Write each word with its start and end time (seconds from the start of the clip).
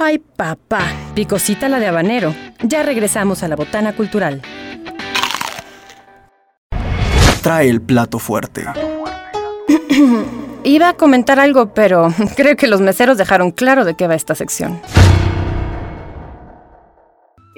Ay, 0.00 0.18
papá, 0.18 0.82
picosita 1.16 1.68
la 1.68 1.80
de 1.80 1.88
habanero. 1.88 2.32
Ya 2.62 2.84
regresamos 2.84 3.42
a 3.42 3.48
la 3.48 3.56
botana 3.56 3.96
cultural. 3.96 4.42
Trae 7.42 7.68
el 7.68 7.80
plato 7.80 8.20
fuerte. 8.20 8.64
Iba 10.64 10.90
a 10.90 10.92
comentar 10.92 11.40
algo, 11.40 11.74
pero 11.74 12.14
creo 12.36 12.56
que 12.56 12.68
los 12.68 12.80
meseros 12.80 13.18
dejaron 13.18 13.50
claro 13.50 13.84
de 13.84 13.94
qué 13.94 14.06
va 14.06 14.14
esta 14.14 14.36
sección. 14.36 14.80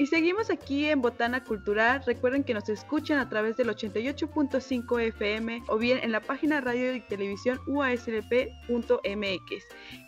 Y 0.01 0.07
seguimos 0.07 0.49
aquí 0.49 0.87
en 0.87 1.03
Botana 1.03 1.45
Cultural. 1.45 2.03
Recuerden 2.07 2.43
que 2.43 2.55
nos 2.55 2.67
escuchan 2.71 3.19
a 3.19 3.29
través 3.29 3.59
del 3.59 3.69
88.5 3.69 4.99
FM 4.99 5.65
o 5.69 5.77
bien 5.77 5.99
en 6.03 6.11
la 6.11 6.21
página 6.21 6.63
radio 6.63 6.95
y 6.95 7.01
televisión 7.01 7.61
uaslp.mx. 7.67 8.25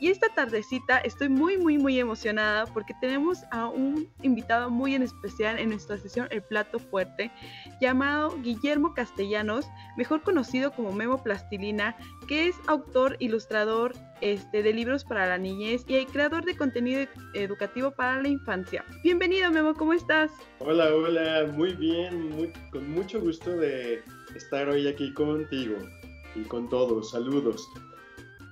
Y 0.01 0.09
esta 0.09 0.29
tardecita 0.35 0.97
estoy 0.97 1.29
muy, 1.29 1.59
muy, 1.59 1.77
muy 1.77 2.01
emocionada 2.01 2.65
porque 2.69 2.95
tenemos 3.03 3.41
a 3.51 3.67
un 3.69 4.09
invitado 4.23 4.71
muy 4.71 4.95
en 4.95 5.03
especial 5.03 5.59
en 5.59 5.69
nuestra 5.69 5.99
sesión 5.99 6.27
El 6.31 6.41
Plato 6.41 6.79
Fuerte, 6.79 7.31
llamado 7.79 8.35
Guillermo 8.41 8.95
Castellanos, 8.95 9.67
mejor 9.99 10.23
conocido 10.23 10.73
como 10.73 10.93
Memo 10.93 11.23
Plastilina, 11.23 11.99
que 12.29 12.49
es 12.49 12.57
autor, 12.67 13.19
ilustrador 13.21 13.93
este, 14.23 14.63
de 14.63 14.73
libros 14.73 15.05
para 15.05 15.27
la 15.27 15.37
niñez 15.37 15.85
y 15.89 16.07
creador 16.07 16.45
de 16.45 16.57
contenido 16.57 17.05
educativo 17.35 17.91
para 17.91 18.23
la 18.23 18.29
infancia. 18.29 18.85
Bienvenido, 19.03 19.51
Memo, 19.51 19.75
¿cómo 19.75 19.93
estás? 19.93 20.31
Hola, 20.61 20.95
hola, 20.95 21.53
muy 21.53 21.75
bien, 21.75 22.53
con 22.71 22.89
mucho 22.89 23.21
gusto 23.21 23.51
de 23.51 24.03
estar 24.37 24.69
hoy 24.69 24.87
aquí 24.87 25.13
contigo 25.13 25.77
y 26.37 26.43
con 26.43 26.69
todos. 26.69 27.11
Saludos. 27.11 27.69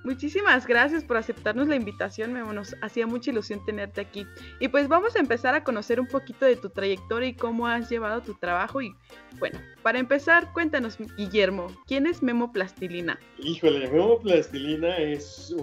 Muchísimas 0.03 0.65
gracias 0.65 1.03
por 1.03 1.17
aceptarnos 1.17 1.67
la 1.67 1.75
invitación, 1.75 2.33
Memo. 2.33 2.53
Nos 2.53 2.75
hacía 2.81 3.05
mucha 3.05 3.29
ilusión 3.29 3.63
tenerte 3.65 4.01
aquí. 4.01 4.25
Y 4.59 4.67
pues 4.67 4.87
vamos 4.87 5.15
a 5.15 5.19
empezar 5.19 5.53
a 5.53 5.63
conocer 5.63 5.99
un 5.99 6.07
poquito 6.07 6.45
de 6.45 6.55
tu 6.55 6.69
trayectoria 6.69 7.29
y 7.29 7.35
cómo 7.35 7.67
has 7.67 7.89
llevado 7.89 8.21
tu 8.21 8.33
trabajo. 8.33 8.81
Y 8.81 8.95
bueno, 9.39 9.59
para 9.83 9.99
empezar, 9.99 10.51
cuéntanos, 10.53 10.97
Guillermo, 11.17 11.67
¿quién 11.85 12.07
es 12.07 12.23
Memo 12.23 12.51
Plastilina? 12.51 13.19
Híjole, 13.37 13.89
Memo 13.91 14.19
Plastilina 14.19 14.97
es 14.97 15.53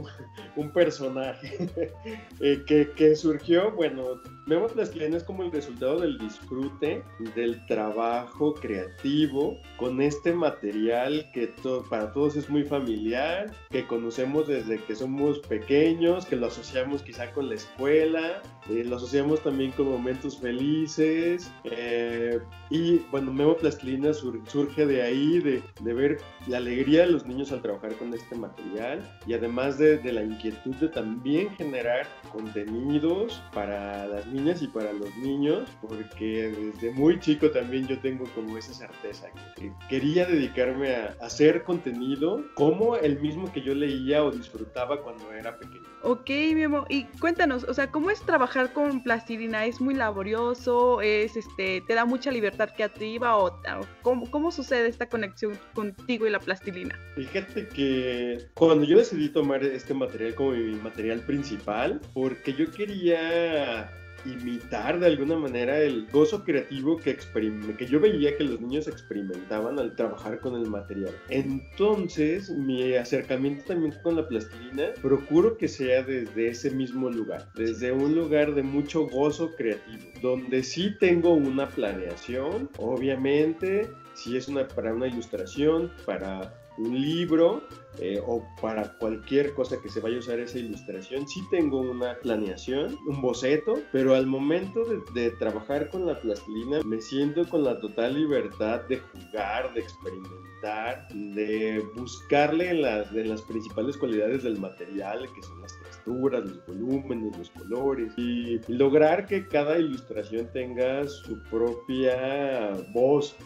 un, 0.55 0.73
personaje 0.73 1.69
eh, 2.41 2.63
que, 2.67 2.91
que 2.95 3.17
surgió, 3.17 3.73
bueno, 3.73 4.21
Memo 4.47 4.67
Plastilina 4.69 5.17
es 5.17 5.25
como 5.25 5.43
el 5.43 5.53
resultado 5.53 6.01
del 6.01 6.19
disfrute, 6.19 7.03
del 7.35 7.65
trabajo 7.67 8.55
creativo 8.55 9.61
con 9.77 10.01
este 10.01 10.33
material 10.33 11.29
que 11.33 11.53
para 11.91 12.13
todos 12.13 12.37
es 12.37 12.49
muy 12.49 12.65
familiar, 12.65 13.53
que 13.71 13.87
conocemos 13.87 14.28
desde 14.47 14.83
que 14.85 14.95
somos 14.95 15.39
pequeños, 15.41 16.27
que 16.27 16.37
lo 16.37 16.47
asociamos 16.47 17.03
quizá 17.03 17.31
con 17.33 17.49
la 17.49 17.55
escuela, 17.55 18.43
eh, 18.69 18.85
lo 18.85 18.97
asociamos 18.97 19.43
también 19.43 19.73
con 19.73 19.91
momentos 19.91 20.39
felices. 20.39 21.51
Eh, 21.65 22.39
y 22.71 22.99
bueno, 23.11 23.33
Memo 23.33 23.57
Plastilina 23.57 24.13
surge 24.13 24.87
de 24.87 25.03
ahí, 25.03 25.39
de, 25.41 25.63
de, 25.81 25.95
ver 25.95 26.19
la 26.47 26.59
alegría 26.59 27.07
de 27.07 27.13
los 27.13 27.27
niños 27.27 27.51
al 27.53 27.63
trabajar 27.63 27.95
con 27.95 28.13
este 28.13 28.35
material 28.35 29.01
y 29.27 29.35
además 29.35 29.79
de, 29.79 29.99
de 29.99 30.13
la 30.13 30.23
inquietud 30.23 30.75
de 30.77 30.89
también 30.89 31.51
generar 31.57 32.07
contenidos 32.33 33.43
para 33.53 34.07
las 34.07 34.27
niñas 34.27 34.63
y 34.63 34.69
para 34.69 34.93
los 34.93 35.15
niños, 35.17 35.69
porque 35.81 36.53
desde 36.75 36.93
muy 36.93 37.19
chico 37.21 37.51
también 37.51 37.87
yo 37.87 37.99
tengo 38.01 38.25
como 38.35 38.59
esa 38.59 38.75
certeza 38.75 39.29
que 39.57 39.73
quería 39.89 40.27
dedicarme 40.27 40.95
a 40.95 41.17
hacer 41.21 41.65
contenido 41.65 42.45
como 42.55 42.97
el 42.97 43.21
mismo 43.21 43.51
que 43.53 43.63
yo 43.63 43.75
leía 43.75 44.18
o 44.23 44.31
disfrutaba 44.31 45.03
cuando 45.03 45.33
era 45.33 45.59
pequeño. 45.59 45.85
Ok, 46.03 46.31
mi 46.55 46.63
amor, 46.63 46.87
y 46.89 47.05
cuéntanos, 47.21 47.65
o 47.65 47.75
sea, 47.75 47.91
¿cómo 47.91 48.11
es 48.11 48.21
trabajar 48.23 48.73
con 48.73 49.03
plastilina? 49.03 49.67
¿Es 49.67 49.81
muy 49.81 49.95
laborioso? 49.95 51.01
¿Es 51.01 51.37
este, 51.37 51.81
te 51.81 51.95
da 51.95 52.05
mucha 52.05 52.31
libertad 52.31 52.71
creativa? 52.75 53.37
¿O 53.37 53.61
cómo, 54.03 54.31
cómo 54.31 54.53
sucede 54.53 54.89
esta 54.89 55.09
conexión 55.09 55.59
contigo 55.75 56.27
y 56.27 56.31
la 56.31 56.39
plastilina? 56.39 56.99
Fíjate 57.17 57.69
que 57.69 58.49
cuando 58.55 58.85
yo 58.85 58.99
decidí 58.99 59.29
tomar 59.29 59.65
este 59.65 59.95
material 59.95 60.35
como 60.35 60.53
mi 60.53 60.75
material 60.77 61.21
principal, 61.21 62.01
porque 62.15 62.53
yo 62.53 62.71
quería 62.71 63.91
imitar 64.25 64.99
de 65.01 65.07
alguna 65.07 65.37
manera 65.37 65.79
el 65.79 66.07
gozo 66.07 66.45
creativo 66.45 66.97
que, 66.97 67.17
que 67.17 67.87
yo 67.87 68.01
veía 68.01 68.37
que 68.37 68.45
los 68.45 68.61
niños 68.61 68.89
experimentaban 68.89 69.79
al 69.79 69.95
trabajar 69.95 70.41
con 70.41 70.55
el 70.55 70.69
material. 70.69 71.15
Entonces, 71.29 72.51
mi 72.51 72.95
acercamiento 72.95 73.65
también 73.65 73.95
con 74.03 74.17
la 74.17 74.27
plastilina, 74.27 74.91
procuro 75.03 75.57
que 75.57 75.69
sea 75.69 76.03
desde 76.03 76.49
ese 76.49 76.71
mismo 76.71 77.11
lugar, 77.11 77.49
desde 77.55 77.93
un 77.93 78.15
lugar 78.15 78.55
de 78.55 78.63
mucho 78.63 79.07
gozo 79.07 79.55
creativo, 79.57 80.05
donde 80.23 80.63
sí 80.63 80.95
tengo 80.99 81.35
una 81.35 81.69
planeación, 81.69 82.71
obviamente, 82.79 83.89
si 84.19 84.37
es 84.37 84.49
una, 84.49 84.67
para 84.67 84.93
una 84.93 85.07
ilustración, 85.07 85.93
para 86.05 86.53
un 86.79 87.01
libro, 87.01 87.63
eh, 87.99 88.21
o 88.25 88.45
para 88.61 88.97
cualquier 88.99 89.53
cosa 89.55 89.81
que 89.83 89.89
se 89.89 90.01
vaya 90.01 90.17
a 90.17 90.21
usar 90.21 90.39
esa 90.39 90.59
ilustración, 90.59 91.27
sí 91.27 91.43
tengo 91.51 91.81
una 91.81 92.15
planeación, 92.21 92.97
un 93.07 93.21
boceto, 93.21 93.75
pero 93.91 94.15
al 94.15 94.27
momento 94.27 94.85
de, 95.13 95.31
trabajar 95.33 95.91
con 95.91 96.07
la 96.07 96.21
plastilina 96.21 96.81
me 96.85 97.01
siento 97.01 97.49
con 97.49 97.65
la 97.65 97.81
total 97.81 98.15
libertad 98.15 98.83
de 98.89 98.99
jugar, 98.99 99.75
de 99.75 99.81
experimentar, 99.81 101.09
de 101.13 101.85
buscarle 101.97 102.75
las, 102.75 103.13
las 103.13 103.43
principales 103.43 103.97
cualidades 103.97 104.45
del 104.45 104.59
material, 104.59 105.29
que 105.35 105.43
son 105.43 105.61
las 105.61 105.73
texturas, 106.09 106.45
los 106.45 106.67
volúmenes, 106.67 107.37
los 107.39 107.51
colores, 107.51 108.13
y 108.17 108.61
lograr 108.69 109.27
que 109.27 109.47
cada 109.47 109.79
ilustración 109.79 110.49
tenga 110.53 111.07
su 111.07 111.39
propia 111.45 112.73
voz. 112.93 113.37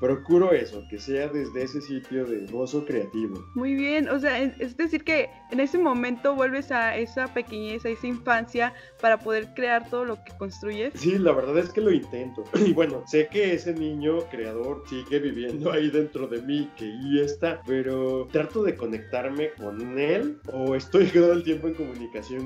Procuro 0.00 0.52
eso, 0.52 0.82
que 0.90 0.98
sea 0.98 1.28
desde 1.28 1.62
ese 1.62 1.80
sitio 1.80 2.24
de 2.24 2.46
gozo 2.46 2.84
creativo. 2.84 3.44
Muy 3.54 3.74
bien 3.74 4.08
o 4.08 4.18
sea, 4.18 4.40
es 4.40 4.76
decir 4.76 5.04
que 5.04 5.30
en 5.50 5.60
ese 5.60 5.78
momento 5.78 6.34
vuelves 6.34 6.72
a 6.72 6.96
esa 6.96 7.32
pequeñez, 7.32 7.84
a 7.84 7.90
esa 7.90 8.06
infancia 8.06 8.74
para 9.00 9.18
poder 9.18 9.54
crear 9.54 9.88
todo 9.88 10.04
lo 10.04 10.16
que 10.16 10.32
construyes. 10.38 10.92
Sí, 10.96 11.18
la 11.18 11.32
verdad 11.32 11.58
es 11.58 11.70
que 11.70 11.80
lo 11.80 11.92
intento. 11.92 12.44
Y 12.72 12.72
bueno, 12.72 13.02
sé 13.06 13.28
que 13.28 13.54
ese 13.54 13.74
niño 13.74 14.20
creador 14.30 14.84
sigue 14.88 15.18
viviendo 15.18 15.72
ahí 15.72 15.90
dentro 15.90 16.26
de 16.26 16.40
mí, 16.42 16.70
que 16.76 16.84
ahí 16.84 17.20
está, 17.20 17.60
pero 17.66 18.28
trato 18.32 18.62
de 18.62 18.76
conectarme 18.76 19.50
con 19.52 19.98
él 19.98 20.38
o 20.52 20.74
estoy 20.74 21.06
todo 21.12 21.32
el 21.32 21.42
tiempo 21.42 21.68
en 21.68 21.74
comunicación 21.74 22.01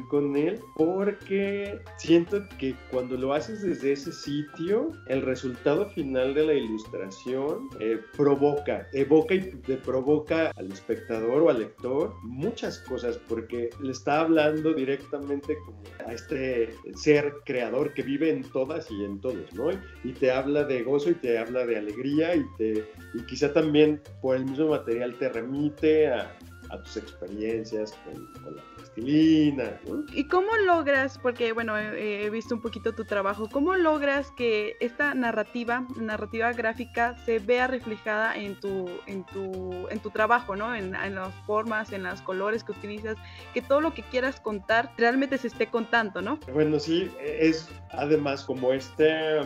con 0.09 0.37
él 0.37 0.61
porque 0.77 1.79
siento 1.97 2.47
que 2.59 2.75
cuando 2.91 3.17
lo 3.17 3.33
haces 3.33 3.63
desde 3.63 3.93
ese 3.93 4.13
sitio, 4.13 4.93
el 5.09 5.23
resultado 5.23 5.89
final 5.91 6.35
de 6.35 6.47
la 6.47 6.55
ilustración 6.55 7.69
eh, 7.81 8.01
provoca, 8.17 8.87
evoca 8.93 9.35
y 9.35 9.41
te 9.41 9.77
provoca 9.77 10.51
al 10.57 10.73
espectador 10.73 11.43
o 11.43 11.51
al 11.51 11.61
lector 11.61 12.15
muchas 12.23 12.79
cosas 12.81 13.19
porque 13.29 13.71
le 13.81 13.93
está 13.93 14.21
hablando 14.21 14.73
directamente 14.75 15.57
como 15.65 15.83
a 16.07 16.13
este 16.13 16.75
ser 16.95 17.33
creador 17.45 17.93
que 17.95 18.03
vive 18.03 18.31
en 18.31 18.43
todas 18.43 18.91
y 18.91 19.05
en 19.05 19.21
todos, 19.21 19.53
¿no? 19.55 19.71
Y 20.05 20.13
te 20.13 20.31
habla 20.31 20.65
de 20.65 20.83
gozo 20.83 21.11
y 21.11 21.15
te 21.15 21.39
habla 21.39 21.67
de 21.67 21.79
alegría 21.79 22.35
y, 22.35 22.45
te, 22.59 22.85
y 23.15 23.23
quizá 23.27 23.53
también 23.53 24.01
por 24.21 24.37
el 24.37 24.45
mismo 24.45 24.69
material 24.69 25.15
te 25.19 25.29
remite 25.29 26.09
a, 26.09 26.37
a 26.71 26.83
tus 26.83 26.97
experiencias 26.97 27.95
con, 28.05 28.27
con 28.43 28.57
la 28.57 28.63
¿Y 28.99 30.25
cómo 30.29 30.57
logras, 30.65 31.19
porque 31.19 31.53
bueno, 31.53 31.77
he 31.79 32.31
visto 32.31 32.55
un 32.55 32.63
poquito 32.63 32.95
tu 32.95 33.05
trabajo, 33.05 33.49
cómo 33.51 33.75
logras 33.77 34.31
que 34.31 34.77
esta 34.81 35.15
narrativa, 35.15 35.87
narrativa 35.97 36.53
gráfica, 36.53 37.15
se 37.27 37.39
vea 37.39 37.67
reflejada 37.67 38.35
en 38.37 38.59
tu, 38.59 38.89
en 39.07 39.25
tu, 39.25 39.87
en 39.91 40.01
tu 40.01 40.11
trabajo, 40.11 40.57
¿no? 40.57 40.75
En, 40.75 40.95
en 40.95 41.15
las 41.15 41.35
formas, 41.47 41.93
en 41.93 42.05
los 42.05 42.23
colores 42.23 42.65
que 42.65 42.73
utilizas, 42.73 43.17
que 43.53 43.61
todo 43.61 43.83
lo 43.83 43.93
que 43.93 44.03
quieras 44.03 44.41
contar 44.41 44.93
realmente 44.97 45.37
se 45.37 45.49
esté 45.49 45.67
contando, 45.67 46.23
¿no? 46.23 46.39
Bueno, 46.53 46.81
sí, 46.81 47.11
es 47.21 47.69
además 47.91 48.45
como 48.45 48.73
este, 48.73 49.41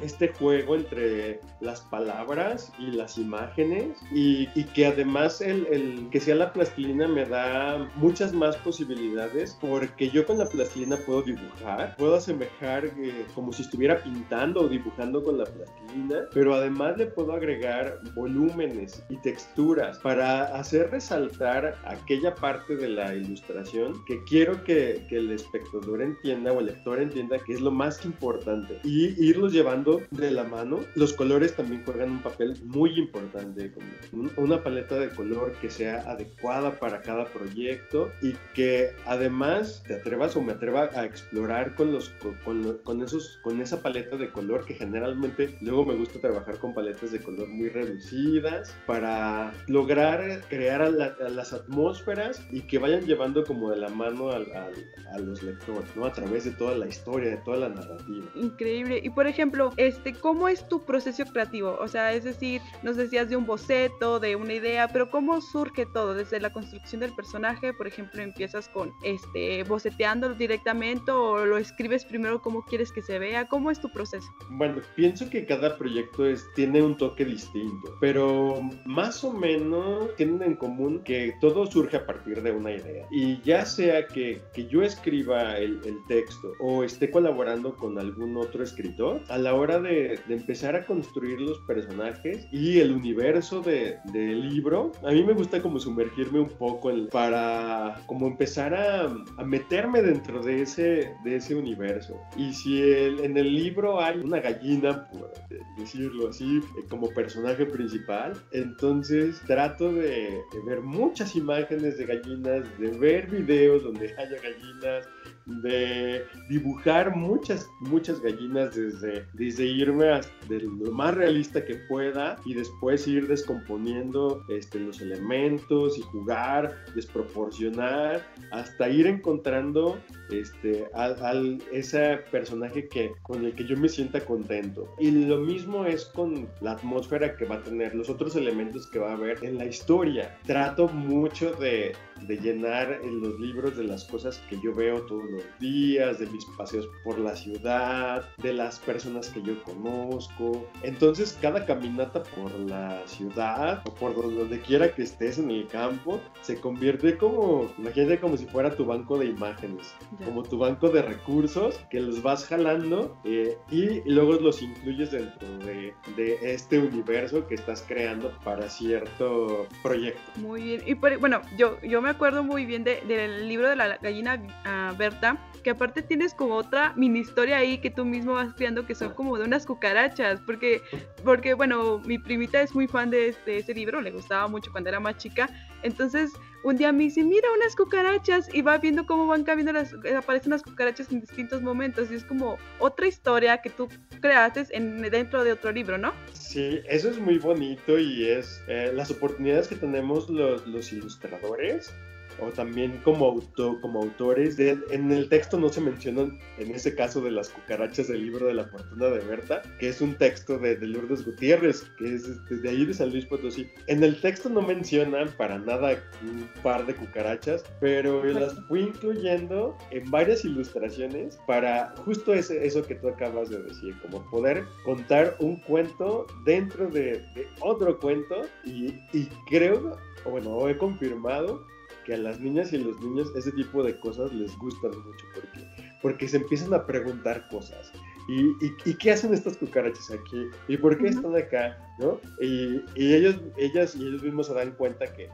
este 0.00 0.28
juego 0.28 0.76
entre 0.76 1.40
las 1.60 1.80
palabras 1.80 2.72
y 2.78 2.92
las 2.92 3.18
imágenes 3.18 3.98
y, 4.12 4.48
y 4.54 4.64
que 4.64 4.86
además 4.86 5.40
el, 5.40 5.66
el 5.66 6.08
que 6.10 6.20
sea 6.20 6.36
la 6.36 6.52
plastilina 6.52 6.61
me 7.08 7.24
da 7.24 7.88
muchas 7.96 8.32
más 8.32 8.56
posibilidades 8.56 9.56
porque 9.60 10.10
yo 10.10 10.24
con 10.26 10.38
la 10.38 10.46
plastilina 10.46 10.96
puedo 10.96 11.22
dibujar, 11.22 11.96
puedo 11.96 12.16
asemejar 12.16 12.86
eh, 12.86 13.26
como 13.34 13.52
si 13.52 13.62
estuviera 13.62 14.02
pintando 14.02 14.62
o 14.62 14.68
dibujando 14.68 15.22
con 15.22 15.38
la 15.38 15.44
plastilina, 15.44 16.28
pero 16.32 16.54
además 16.54 16.96
le 16.98 17.06
puedo 17.06 17.32
agregar 17.32 17.98
volúmenes 18.14 19.02
y 19.08 19.16
texturas 19.16 19.98
para 19.98 20.44
hacer 20.56 20.90
resaltar 20.90 21.76
aquella 21.84 22.34
parte 22.34 22.76
de 22.76 22.88
la 22.88 23.14
ilustración 23.14 24.04
que 24.06 24.22
quiero 24.24 24.62
que, 24.64 25.04
que 25.08 25.16
el 25.16 25.32
espectador 25.32 26.02
entienda 26.02 26.52
o 26.52 26.60
el 26.60 26.66
lector 26.66 27.00
entienda 27.00 27.38
que 27.38 27.54
es 27.54 27.60
lo 27.60 27.70
más 27.70 28.04
importante 28.04 28.78
y 28.84 29.14
irlos 29.24 29.52
llevando 29.52 30.00
de 30.10 30.30
la 30.30 30.44
mano. 30.44 30.80
Los 30.94 31.12
colores 31.12 31.56
también 31.56 31.84
juegan 31.84 32.10
un 32.10 32.22
papel 32.22 32.56
muy 32.64 32.98
importante, 32.98 33.72
como 33.72 34.30
una 34.36 34.62
paleta 34.62 34.96
de 34.96 35.10
color 35.10 35.52
que 35.60 35.70
sea 35.70 36.00
adecuada 36.10 36.51
adecuada 36.52 36.78
para 36.78 37.02
cada 37.02 37.24
proyecto 37.26 38.12
y 38.20 38.34
que 38.54 38.94
además 39.06 39.82
te 39.86 39.94
atrevas 39.94 40.36
o 40.36 40.42
me 40.42 40.52
atreva 40.52 40.90
a 40.94 41.04
explorar 41.04 41.74
con, 41.74 41.92
los, 41.92 42.10
con, 42.44 42.78
con, 42.78 43.02
esos, 43.02 43.38
con 43.42 43.60
esa 43.60 43.82
paleta 43.82 44.16
de 44.16 44.30
color 44.30 44.64
que 44.64 44.74
generalmente 44.74 45.56
luego 45.60 45.84
me 45.86 45.94
gusta 45.94 46.20
trabajar 46.20 46.58
con 46.58 46.74
paletas 46.74 47.12
de 47.12 47.20
color 47.20 47.48
muy 47.48 47.68
reducidas 47.68 48.74
para 48.86 49.52
lograr 49.66 50.42
crear 50.48 50.82
a, 50.82 50.90
las 50.90 51.52
atmósferas 51.52 52.44
y 52.50 52.60
que 52.62 52.78
vayan 52.78 53.06
llevando 53.06 53.44
como 53.44 53.70
de 53.70 53.76
la 53.76 53.88
mano 53.88 54.30
a, 54.30 54.36
a, 54.36 55.18
los 55.18 55.42
lectores, 55.42 55.88
¿no? 55.96 56.04
A 56.04 56.12
través 56.12 56.44
de 56.44 56.50
toda 56.52 56.76
la 56.76 56.86
historia, 56.86 57.30
de 57.30 57.36
toda 57.38 57.58
la 57.58 57.68
narrativa. 57.68 58.26
Increíble. 58.34 59.00
Y 59.02 59.10
por 59.10 59.26
ejemplo, 59.26 59.72
este, 59.76 60.14
¿cómo 60.14 60.48
es 60.48 60.68
tu 60.68 60.84
proceso 60.84 61.24
creativo? 61.24 61.76
O 61.80 61.88
sea, 61.88 62.12
es 62.12 62.24
decir, 62.24 62.60
nos 62.82 62.96
decías 62.96 63.28
de 63.28 63.36
un 63.36 63.46
boceto, 63.46 64.20
de 64.20 64.36
una 64.36 64.54
idea, 64.54 64.88
pero 64.88 65.10
¿cómo 65.10 65.40
surge 65.40 65.86
todo? 65.86 66.14
Desde 66.14 66.40
la 66.42 66.52
construcción 66.52 67.00
del 67.00 67.14
personaje, 67.14 67.72
por 67.72 67.86
ejemplo, 67.86 68.20
empiezas 68.20 68.68
con 68.68 68.92
este 69.02 69.62
boceteándolo 69.64 70.34
directamente 70.34 71.10
o 71.12 71.46
lo 71.46 71.56
escribes 71.56 72.04
primero 72.04 72.42
cómo 72.42 72.62
quieres 72.64 72.92
que 72.92 73.00
se 73.00 73.18
vea, 73.18 73.48
¿cómo 73.48 73.70
es 73.70 73.80
tu 73.80 73.90
proceso? 73.90 74.26
Bueno, 74.50 74.82
pienso 74.96 75.30
que 75.30 75.46
cada 75.46 75.78
proyecto 75.78 76.26
es, 76.26 76.44
tiene 76.54 76.82
un 76.82 76.96
toque 76.96 77.24
distinto, 77.24 77.96
pero 78.00 78.60
más 78.84 79.22
o 79.24 79.32
menos 79.32 80.14
tienen 80.16 80.42
en 80.42 80.56
común 80.56 81.02
que 81.04 81.34
todo 81.40 81.66
surge 81.66 81.96
a 81.96 82.06
partir 82.06 82.42
de 82.42 82.50
una 82.50 82.72
idea. 82.72 83.06
Y 83.10 83.40
ya 83.42 83.64
sea 83.64 84.06
que, 84.06 84.42
que 84.52 84.66
yo 84.66 84.82
escriba 84.82 85.56
el, 85.58 85.80
el, 85.84 86.02
texto 86.08 86.52
o 86.58 86.82
esté 86.82 87.10
colaborando 87.10 87.76
con 87.76 87.98
algún 87.98 88.36
otro 88.36 88.64
escritor, 88.64 89.22
a 89.28 89.38
la 89.38 89.54
hora 89.54 89.78
de, 89.78 90.18
de 90.26 90.34
empezar 90.34 90.74
a 90.74 90.84
construir 90.84 91.40
los 91.40 91.58
personajes 91.60 92.48
y 92.50 92.80
el 92.80 92.92
universo 92.92 93.60
del 93.60 93.98
de 94.12 94.34
libro, 94.34 94.90
a 95.04 95.12
mí 95.12 95.22
me 95.22 95.32
gusta 95.32 95.62
como 95.62 95.78
sumergirme 95.78 96.31
un 96.40 96.48
poco 96.48 96.90
para 97.10 98.00
como 98.06 98.26
empezar 98.26 98.74
a, 98.74 99.08
meterme 99.44 100.02
dentro 100.02 100.42
de 100.42 100.62
ese, 100.62 101.14
de 101.24 101.36
ese 101.36 101.54
universo. 101.54 102.20
Y 102.36 102.52
si 102.52 102.82
el, 102.82 103.20
en 103.20 103.36
el 103.36 103.54
libro 103.54 104.00
hay 104.00 104.18
una 104.18 104.40
gallina, 104.40 105.08
por 105.08 105.32
decirlo 105.76 106.28
así, 106.28 106.58
eh, 106.58 106.84
como 106.88 107.08
personaje 107.08 107.66
principal, 107.66 108.34
entonces 108.52 109.40
trato 109.46 109.92
de 109.92 110.40
ver 110.66 110.80
muchas 110.80 111.34
imágenes 111.36 111.98
de 111.98 112.06
gallinas, 112.06 112.78
de 112.78 112.90
ver 112.98 113.28
videos 113.28 113.82
donde 113.82 114.14
haya 114.18 114.40
gallinas, 114.40 115.08
de 115.46 116.24
dibujar 116.48 117.14
muchas, 117.16 117.68
muchas 117.80 118.20
gallinas 118.20 118.74
desde, 118.74 119.26
desde 119.32 119.64
irme 119.64 120.08
a, 120.10 120.20
de 120.48 120.60
lo 120.60 120.92
más 120.92 121.14
realista 121.14 121.64
que 121.64 121.76
pueda 121.88 122.36
y 122.44 122.54
después 122.54 123.06
ir 123.06 123.26
descomponiendo 123.26 124.44
este, 124.48 124.78
los 124.80 125.00
elementos 125.00 125.98
y 125.98 126.02
jugar, 126.02 126.84
desproporcionar, 126.94 128.26
hasta 128.50 128.88
ir 128.88 129.06
encontrando 129.06 129.98
este, 130.30 130.86
al, 130.94 131.62
ese 131.72 132.20
personaje 132.30 132.88
que, 132.88 133.12
con 133.22 133.44
el 133.44 133.54
que 133.54 133.66
yo 133.66 133.76
me 133.76 133.88
sienta 133.88 134.20
contento. 134.24 134.88
Y 134.98 135.10
lo 135.10 135.38
mismo 135.38 135.86
es 135.86 136.06
con 136.06 136.48
la 136.60 136.72
atmósfera 136.72 137.36
que 137.36 137.44
va 137.44 137.56
a 137.56 137.62
tener, 137.62 137.94
los 137.94 138.08
otros 138.08 138.36
elementos 138.36 138.86
que 138.86 138.98
va 138.98 139.10
a 139.10 139.14
haber 139.14 139.44
en 139.44 139.58
la 139.58 139.66
historia. 139.66 140.38
Trato 140.46 140.88
mucho 140.88 141.52
de, 141.54 141.92
de 142.26 142.36
llenar 142.36 143.00
en 143.02 143.20
los 143.20 143.38
libros 143.38 143.76
de 143.76 143.84
las 143.84 144.04
cosas 144.04 144.38
que 144.48 144.58
yo 144.60 144.74
veo 144.74 145.02
todos 145.02 145.24
los 145.30 145.42
días, 145.58 146.18
de 146.18 146.26
mis 146.26 146.44
paseos 146.56 146.88
por 147.04 147.18
la 147.18 147.34
ciudad, 147.36 148.24
de 148.38 148.52
las 148.52 148.78
personas 148.78 149.28
que 149.28 149.42
yo 149.42 149.62
conozco. 149.62 150.66
Entonces 150.82 151.38
cada 151.40 151.64
caminata 151.64 152.22
por 152.22 152.52
la 152.60 153.06
ciudad 153.06 153.82
o 153.86 153.94
por 153.94 154.14
donde 154.14 154.60
quiera 154.60 154.94
que 154.94 155.02
estés 155.02 155.38
en 155.38 155.50
el 155.50 155.66
campo 155.68 156.20
se 156.42 156.60
convierte 156.60 157.16
como, 157.16 157.72
imagínate 157.78 158.20
como 158.20 158.36
si 158.36 158.46
fuera 158.46 158.74
tu 158.74 158.84
banco 158.84 159.18
de 159.18 159.26
imágenes, 159.26 159.94
como 160.24 160.42
tu 160.42 160.58
banco 160.58 160.88
de 160.88 161.02
recursos 161.02 161.80
que 161.90 162.00
los 162.00 162.22
vas 162.22 162.46
jalando 162.46 163.16
eh, 163.24 163.56
y 163.70 164.00
luego 164.08 164.34
los 164.34 164.62
incluyes 164.62 165.10
dentro 165.10 165.48
de, 165.58 165.94
de, 166.16 166.38
este 166.42 166.78
universo 166.78 167.46
que 167.46 167.54
estás 167.54 167.84
creando 167.86 168.32
para 168.44 168.68
cierto 168.68 169.66
proyecto. 169.82 170.20
Muy 170.36 170.62
bien. 170.62 170.82
Y 170.86 170.94
bueno, 170.94 171.42
yo, 171.56 171.80
yo 171.82 172.00
me 172.00 172.10
acuerdo 172.12 172.44
muy 172.44 172.64
bien 172.64 172.84
de, 172.84 173.00
del 173.02 173.48
libro 173.48 173.68
de 173.68 173.76
la 173.76 173.98
gallina 173.98 174.36
uh, 174.36 174.96
Berta, 174.96 175.36
que 175.62 175.70
aparte 175.70 176.02
tienes 176.02 176.34
como 176.34 176.54
otra 176.54 176.92
mini 176.96 177.20
historia 177.20 177.58
ahí 177.58 177.78
que 177.78 177.90
tú 177.90 178.04
mismo 178.04 178.34
vas 178.34 178.54
creando 178.54 178.86
que 178.86 178.94
son 178.94 179.12
como 179.14 179.36
de 179.36 179.44
unas 179.44 179.66
cucarachas, 179.66 180.40
porque, 180.40 180.82
porque 181.24 181.54
bueno, 181.54 182.00
mi 182.00 182.18
primita 182.18 182.60
es 182.60 182.74
muy 182.74 182.86
fan 182.86 183.10
de, 183.10 183.34
de 183.46 183.58
ese 183.58 183.74
libro, 183.74 184.00
le 184.00 184.10
gustaba 184.10 184.48
mucho 184.48 184.70
cuando 184.72 184.90
era 184.90 185.00
más 185.00 185.16
chica, 185.16 185.48
entonces 185.82 186.32
un 186.64 186.76
día 186.76 186.92
me 186.92 187.04
dice, 187.04 187.24
mira 187.24 187.48
unas 187.56 187.74
cucarachas 187.74 188.52
y 188.54 188.62
va 188.62 188.78
viendo 188.78 189.04
cómo 189.04 189.26
van 189.26 189.44
cambiando 189.44 189.72
las, 189.72 189.94
aparecen 190.16 190.50
las 190.50 190.62
cucarachas 190.62 191.10
en 191.10 191.20
distintos 191.20 191.60
momentos 191.60 192.10
y 192.10 192.14
es 192.14 192.24
como 192.24 192.56
otra 192.78 193.06
historia 193.08 193.60
que 193.60 193.70
tú 193.70 193.88
creaste 194.20 194.66
en, 194.70 195.02
dentro 195.02 195.42
de 195.42 195.52
otro 195.52 195.72
libro, 195.72 195.98
¿no? 195.98 196.12
Sí, 196.32 196.80
eso 196.88 197.10
es 197.10 197.18
muy 197.18 197.38
bonito 197.38 197.98
y 197.98 198.28
es 198.28 198.62
eh, 198.68 198.92
las 198.94 199.10
oportunidades 199.10 199.68
que 199.68 199.76
tenemos 199.76 200.28
los, 200.30 200.66
los 200.66 200.92
ilustradores 200.92 201.92
o 202.40 202.50
también 202.50 203.00
como, 203.04 203.26
auto, 203.26 203.80
como 203.80 204.02
autores. 204.02 204.56
De, 204.56 204.78
en 204.90 205.10
el 205.10 205.28
texto 205.28 205.58
no 205.58 205.68
se 205.68 205.80
mencionan, 205.80 206.38
en 206.58 206.74
ese 206.74 206.94
caso 206.94 207.20
de 207.20 207.30
las 207.30 207.48
cucarachas 207.48 208.08
del 208.08 208.24
libro 208.24 208.46
de 208.46 208.54
la 208.54 208.64
fortuna 208.66 209.06
de 209.06 209.20
Berta, 209.20 209.62
que 209.78 209.88
es 209.88 210.00
un 210.00 210.14
texto 210.14 210.58
de, 210.58 210.76
de 210.76 210.86
Lourdes 210.86 211.24
Gutiérrez, 211.24 211.82
que 211.98 212.14
es 212.14 212.22
desde 212.48 212.54
este, 212.54 212.68
ahí 212.68 212.84
de 212.84 212.94
San 212.94 213.10
Luis 213.10 213.26
Potosí. 213.26 213.68
En 213.86 214.02
el 214.02 214.20
texto 214.20 214.48
no 214.48 214.62
mencionan 214.62 215.28
para 215.36 215.58
nada 215.58 215.96
un 216.22 216.48
par 216.62 216.86
de 216.86 216.94
cucarachas, 216.94 217.64
pero 217.80 218.22
las 218.24 218.54
fui 218.68 218.82
incluyendo 218.82 219.76
en 219.90 220.10
varias 220.10 220.44
ilustraciones 220.44 221.38
para 221.46 221.94
justo 222.04 222.32
ese, 222.32 222.64
eso 222.64 222.82
que 222.82 222.94
tú 222.94 223.08
acabas 223.08 223.50
de 223.50 223.62
decir, 223.62 223.94
como 224.02 224.22
poder 224.30 224.64
contar 224.84 225.36
un 225.40 225.56
cuento 225.56 226.26
dentro 226.44 226.88
de, 226.88 227.24
de 227.34 227.46
otro 227.60 227.98
cuento 227.98 228.42
y, 228.64 228.94
y 229.12 229.28
creo, 229.48 229.96
o 230.24 230.30
bueno, 230.30 230.68
he 230.68 230.76
confirmado 230.76 231.66
que 232.04 232.14
a 232.14 232.18
las 232.18 232.40
niñas 232.40 232.72
y 232.72 232.76
a 232.76 232.80
los 232.80 233.00
niños 233.00 233.32
ese 233.36 233.52
tipo 233.52 233.82
de 233.82 233.98
cosas 234.00 234.32
les 234.32 234.56
gustan 234.58 234.90
mucho 234.90 235.26
porque, 235.34 235.66
porque 236.00 236.28
se 236.28 236.38
empiezan 236.38 236.74
a 236.74 236.86
preguntar 236.86 237.48
cosas. 237.48 237.92
¿Y, 238.28 238.48
y, 238.64 238.74
y 238.84 238.94
qué 238.94 239.12
hacen 239.12 239.34
estas 239.34 239.56
cucarachas 239.56 240.10
aquí? 240.10 240.46
¿Y 240.68 240.76
por 240.76 240.96
qué 240.98 241.08
están 241.08 241.34
acá? 241.36 241.76
¿no? 241.98 242.20
Y, 242.40 242.82
y, 242.94 243.14
ellos, 243.14 243.36
ellas 243.56 243.94
y 243.96 244.06
ellos 244.06 244.22
mismos 244.22 244.46
se 244.46 244.54
dan 244.54 244.72
cuenta 244.72 245.12
que, 245.12 245.28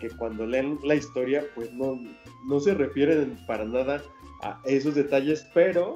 que 0.00 0.08
cuando 0.10 0.46
leen 0.46 0.78
la 0.82 0.94
historia, 0.94 1.44
pues 1.54 1.72
no, 1.72 1.98
no 2.46 2.60
se 2.60 2.74
refieren 2.74 3.38
para 3.46 3.64
nada 3.64 4.02
a 4.42 4.60
esos 4.64 4.94
detalles, 4.94 5.46
pero 5.54 5.94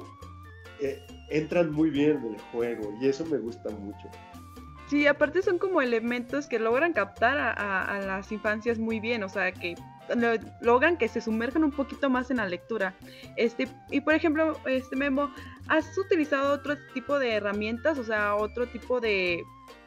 eh, 0.79 0.99
entran 1.29 1.71
muy 1.71 1.89
bien 1.89 2.17
en 2.17 2.35
el 2.35 2.41
juego 2.51 2.93
y 3.01 3.07
eso 3.07 3.25
me 3.25 3.37
gusta 3.37 3.69
mucho. 3.71 4.09
Sí, 4.87 5.07
aparte 5.07 5.41
son 5.41 5.57
como 5.57 5.81
elementos 5.81 6.45
que 6.47 6.59
logran 6.59 6.93
captar 6.93 7.37
a, 7.39 7.51
a, 7.51 7.95
a, 7.95 7.99
las 8.01 8.31
infancias 8.31 8.77
muy 8.77 8.99
bien, 8.99 9.23
o 9.23 9.29
sea, 9.29 9.51
que 9.51 9.75
logran 10.61 10.97
que 10.97 11.07
se 11.07 11.21
sumerjan 11.21 11.63
un 11.63 11.71
poquito 11.71 12.09
más 12.09 12.31
en 12.31 12.37
la 12.37 12.47
lectura. 12.47 12.93
Este, 13.35 13.67
y 13.89 14.01
por 14.01 14.13
ejemplo, 14.13 14.57
este 14.65 14.95
Memo, 14.95 15.31
¿has 15.67 15.97
utilizado 15.97 16.53
otro 16.53 16.75
tipo 16.93 17.19
de 17.19 17.33
herramientas, 17.33 17.97
o 17.97 18.03
sea, 18.03 18.35
otro 18.35 18.67
tipo 18.67 18.99
de, 18.99 19.43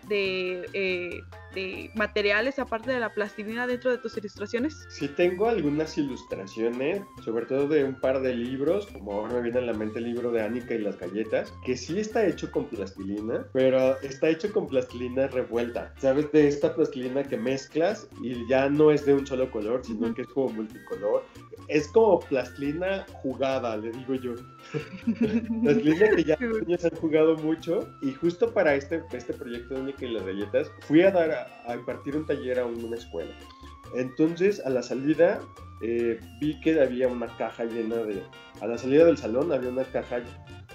de, 0.08 0.68
eh, 0.72 1.20
de, 1.54 1.90
materiales 1.94 2.58
aparte 2.58 2.90
de 2.90 3.00
la 3.00 3.12
plastilina 3.12 3.66
dentro 3.66 3.90
de 3.90 3.98
tus 3.98 4.16
ilustraciones? 4.16 4.86
Sí, 4.88 5.08
tengo 5.08 5.48
algunas 5.48 5.96
ilustraciones, 5.98 7.02
sobre 7.24 7.46
todo 7.46 7.68
de 7.68 7.84
un 7.84 7.94
par 8.00 8.20
de 8.20 8.34
libros, 8.34 8.86
como 8.88 9.12
ahora 9.12 9.34
me 9.34 9.42
viene 9.42 9.58
a 9.58 9.62
la 9.62 9.72
mente 9.72 9.98
el 9.98 10.06
libro 10.06 10.30
de 10.30 10.42
Annika 10.42 10.74
y 10.74 10.78
las 10.78 10.98
galletas, 10.98 11.52
que 11.64 11.76
sí 11.76 11.98
está 11.98 12.26
hecho 12.26 12.50
con 12.50 12.66
plastilina, 12.66 13.46
pero 13.52 14.00
está 14.00 14.28
hecho 14.28 14.52
con 14.52 14.66
plastilina 14.66 15.28
revuelta. 15.28 15.92
¿Sabes? 15.98 16.30
De 16.32 16.48
esta 16.48 16.74
plastilina 16.74 17.22
que 17.22 17.36
mezclas 17.36 18.08
y 18.22 18.46
ya 18.48 18.68
no 18.68 18.90
es 18.90 19.04
de 19.06 19.14
un 19.14 19.26
solo 19.26 19.50
color, 19.50 19.84
sino 19.84 20.06
uh 20.06 20.10
-huh. 20.10 20.14
que 20.14 20.22
es 20.22 20.28
como 20.28 20.48
multicolor. 20.50 21.24
Es 21.68 21.88
como 21.88 22.20
plastilina 22.20 23.04
jugada, 23.22 23.76
le 23.76 23.90
digo 23.90 24.14
yo. 24.14 24.34
plastilina 25.62 26.16
que 26.16 26.24
ya 26.24 26.36
los 26.40 26.62
niños 26.62 26.84
han 26.84 26.96
jugado 26.96 27.36
mucho 27.36 27.88
y 28.02 28.12
justo 28.12 28.52
para 28.52 28.74
este, 28.74 29.02
este 29.12 29.34
proyecto 29.34 29.74
de 29.74 29.80
Annika 29.80 30.04
y 30.04 30.10
las 30.12 30.24
galletas 30.24 30.70
fui 30.80 31.02
a 31.02 31.10
dar 31.10 31.30
a, 31.66 31.74
impartir 31.74 32.16
un 32.16 32.26
taller 32.26 32.58
a 32.58 32.66
una 32.66 32.96
escuela. 32.96 33.32
Entonces, 33.94 34.64
a 34.64 34.70
la 34.70 34.82
salida, 34.82 35.40
eh, 35.80 36.20
vi 36.40 36.58
que 36.60 36.80
había 36.80 37.08
una 37.08 37.26
caja 37.36 37.64
llena 37.64 37.96
de. 37.96 38.22
A 38.60 38.66
la 38.66 38.76
salida 38.76 39.04
del 39.04 39.16
salón 39.16 39.52
había 39.52 39.70
una 39.70 39.84
caja 39.84 40.20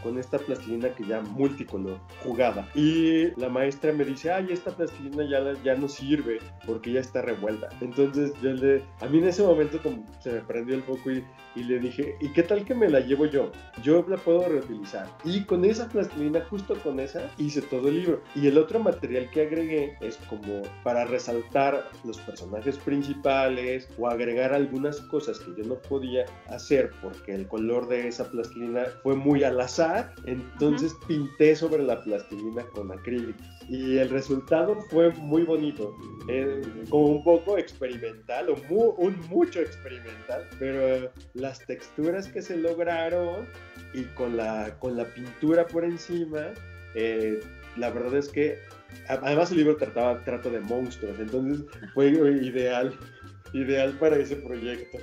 con 0.04 0.18
esta 0.18 0.38
plastilina 0.38 0.90
que 0.90 1.06
ya 1.06 1.22
multicolor, 1.22 1.98
jugada. 2.24 2.68
Y 2.76 3.40
la 3.40 3.50
maestra 3.50 3.94
me 3.94 4.06
dice, 4.06 4.32
ay, 4.32 4.48
esta 4.52 4.72
plastilina 4.72 5.24
ya, 5.24 5.54
ya 5.64 5.76
no 5.76 5.88
sirve 5.88 6.40
porque 6.66 6.92
ya 6.92 7.00
está 7.00 7.22
revuelta. 7.22 7.70
Entonces 7.82 8.34
yo 8.42 8.52
le, 8.52 8.84
a 9.02 9.08
mí 9.08 9.20
en 9.20 9.28
ese 9.28 9.44
momento 9.44 9.80
como 9.82 10.04
se 10.20 10.34
me 10.34 10.42
prendió 10.42 10.76
el 10.76 10.84
foco 10.84 11.12
y, 11.12 11.24
y 11.56 11.64
le 11.64 11.80
dije, 11.80 12.16
¿y 12.20 12.30
qué 12.34 12.44
tal 12.44 12.66
que 12.66 12.76
me 12.76 12.90
la 12.90 13.00
llevo 13.00 13.26
yo? 13.26 13.52
Yo 13.82 14.06
la 14.08 14.18
puedo 14.18 14.48
reutilizar. 14.48 15.08
Y 15.24 15.44
con 15.46 15.66
esa 15.66 15.88
plastilina, 15.88 16.42
justo 16.50 16.76
con 16.84 17.00
esa, 17.00 17.30
hice 17.38 17.62
todo 17.62 17.88
el 17.88 18.02
libro. 18.02 18.22
Y 18.36 18.48
el 18.48 18.58
otro 18.58 18.80
material 18.80 19.30
que 19.32 19.42
agregué 19.42 19.98
es 20.02 20.18
como 20.30 20.64
para 20.84 21.06
resaltar 21.06 21.90
los 22.04 22.18
personajes 22.20 22.78
principales 22.78 23.88
o 23.98 24.08
agregar 24.08 24.54
algunas 24.54 25.00
cosas 25.02 25.40
que 25.40 25.62
yo 25.62 25.68
no 25.68 25.76
podía 25.76 26.26
hacer 26.48 26.92
porque 27.02 27.34
el 27.34 27.48
color 27.48 27.88
de 27.88 28.08
esa 28.08 28.30
plastilina 28.30 28.86
fue 29.02 29.16
muy 29.16 29.44
al 29.44 29.60
azar. 29.60 29.93
Entonces 30.26 30.96
pinté 31.08 31.56
sobre 31.56 31.84
la 31.84 32.04
plastilina 32.04 32.64
con 32.74 32.92
acrílico. 32.92 33.38
Y 33.70 33.98
el 33.98 34.10
resultado 34.10 34.78
fue 34.90 35.12
muy 35.14 35.44
bonito. 35.44 35.96
Eh, 36.28 36.62
como 36.90 37.08
un 37.08 37.24
poco 37.24 37.58
experimental 37.58 38.50
o 38.50 38.56
un 38.98 39.20
mucho 39.30 39.60
experimental, 39.60 40.48
pero 40.60 41.12
las 41.34 41.60
texturas 41.66 42.28
que 42.28 42.42
se 42.42 42.58
lograron 42.58 43.46
y 43.94 44.04
con 44.16 44.38
la, 44.38 44.78
con 44.80 44.98
la 44.98 45.06
pintura 45.06 45.66
por 45.68 45.84
encima, 45.84 46.48
eh, 46.96 47.40
la 47.78 47.90
verdad 47.90 48.16
es 48.16 48.30
que 48.30 48.60
además 49.08 49.52
el 49.52 49.58
libro 49.58 49.76
trataba 49.78 50.24
trato 50.24 50.50
de 50.50 50.60
monstruos, 50.60 51.20
entonces 51.20 51.66
fue 51.94 52.10
ideal, 52.10 52.94
ideal 53.54 53.92
para 54.00 54.18
ese 54.18 54.36
proyecto. 54.36 55.00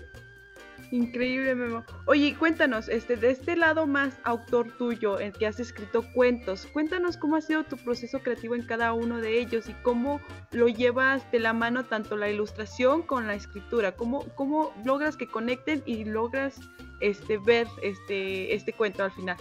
Increíble, 0.92 1.54
Memo. 1.54 1.84
Oye, 2.06 2.34
cuéntanos, 2.36 2.88
este, 2.88 3.16
de 3.16 3.30
este 3.30 3.54
lado 3.54 3.86
más 3.86 4.18
autor 4.24 4.76
tuyo, 4.76 5.20
en 5.20 5.30
que 5.30 5.46
has 5.46 5.60
escrito 5.60 6.04
cuentos, 6.12 6.66
cuéntanos 6.66 7.16
cómo 7.16 7.36
ha 7.36 7.40
sido 7.40 7.62
tu 7.62 7.76
proceso 7.76 8.18
creativo 8.20 8.56
en 8.56 8.66
cada 8.66 8.92
uno 8.92 9.20
de 9.20 9.38
ellos 9.38 9.68
y 9.68 9.72
cómo 9.84 10.20
lo 10.50 10.66
llevas 10.66 11.30
de 11.30 11.38
la 11.38 11.52
mano 11.52 11.84
tanto 11.84 12.16
la 12.16 12.28
ilustración 12.28 13.02
con 13.02 13.28
la 13.28 13.34
escritura, 13.34 13.92
cómo, 13.92 14.24
cómo 14.34 14.72
logras 14.84 15.16
que 15.16 15.28
conecten 15.28 15.80
y 15.86 16.04
logras 16.04 16.58
este, 17.00 17.38
ver 17.38 17.68
este, 17.82 18.52
este 18.52 18.72
cuento 18.72 19.04
al 19.04 19.12
final. 19.12 19.36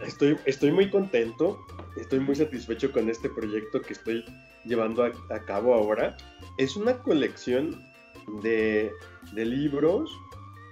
Estoy, 0.00 0.36
estoy 0.44 0.70
muy 0.70 0.88
contento, 0.88 1.58
estoy 1.96 2.20
muy 2.20 2.36
satisfecho 2.36 2.92
con 2.92 3.10
este 3.10 3.28
proyecto 3.28 3.80
que 3.80 3.94
estoy 3.94 4.24
llevando 4.64 5.04
a, 5.04 5.12
a 5.34 5.40
cabo 5.40 5.74
ahora. 5.74 6.16
Es 6.58 6.76
una 6.76 6.96
colección 6.98 7.80
de, 8.42 8.92
de 9.32 9.44
libros 9.44 10.10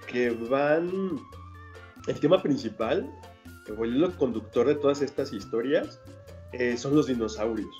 que 0.06 0.30
van... 0.30 1.20
El 2.08 2.18
tema 2.18 2.42
principal, 2.42 3.08
el 3.68 3.94
hilo 3.94 4.16
conductor 4.16 4.66
de 4.66 4.74
todas 4.74 5.02
estas 5.02 5.32
historias, 5.32 6.00
eh, 6.52 6.76
son 6.76 6.96
los 6.96 7.06
dinosaurios. 7.06 7.70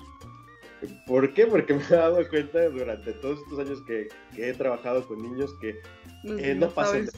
¿Por 1.07 1.33
qué? 1.35 1.47
Porque 1.47 1.75
me 1.75 1.83
he 1.83 1.89
dado 1.89 2.29
cuenta 2.29 2.69
durante 2.69 3.13
todos 3.15 3.41
estos 3.41 3.59
años 3.59 3.83
que, 3.87 4.09
que 4.35 4.51
he 4.51 4.55
trabajado 4.55 5.07
con 5.07 5.23
niños 5.23 5.53
que 5.61 5.81
eh, 6.25 6.55
no 6.55 6.69
pasan. 6.69 7.09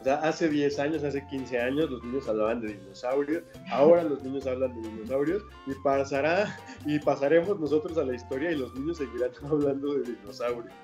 O 0.00 0.04
sea, 0.04 0.16
hace 0.16 0.48
10 0.48 0.78
años, 0.78 1.02
hace 1.02 1.26
15 1.26 1.58
años, 1.58 1.90
los 1.90 2.04
niños 2.04 2.28
hablaban 2.28 2.60
de 2.60 2.74
dinosaurios. 2.74 3.42
Ahora 3.70 4.04
los 4.04 4.22
niños 4.22 4.46
hablan 4.46 4.80
de 4.80 4.88
dinosaurios 4.88 5.42
y 5.66 5.74
pasará 5.82 6.56
y 6.86 7.00
pasaremos 7.00 7.58
nosotros 7.58 7.98
a 7.98 8.04
la 8.04 8.14
historia 8.14 8.52
y 8.52 8.56
los 8.56 8.72
niños 8.74 8.98
seguirán 8.98 9.30
hablando 9.50 9.94
de 9.94 10.12
dinosaurios. 10.12 10.74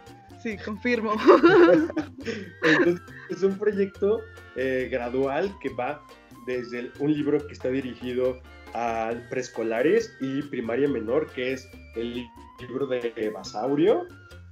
Sí, 0.44 0.58
confirmo. 0.58 1.12
Entonces, 2.62 3.02
es 3.30 3.42
un 3.42 3.58
proyecto 3.58 4.20
eh, 4.56 4.88
gradual 4.92 5.50
que 5.62 5.70
va 5.70 6.04
desde 6.46 6.92
un 6.98 7.14
libro 7.14 7.44
que 7.46 7.54
está 7.54 7.70
dirigido 7.70 8.42
a 8.74 9.14
preescolares 9.30 10.14
y 10.20 10.42
primaria 10.42 10.86
menor, 10.86 11.32
que 11.32 11.54
es 11.54 11.66
el 11.96 12.26
libro 12.60 12.86
de 12.86 13.30
Basaurio, 13.34 14.06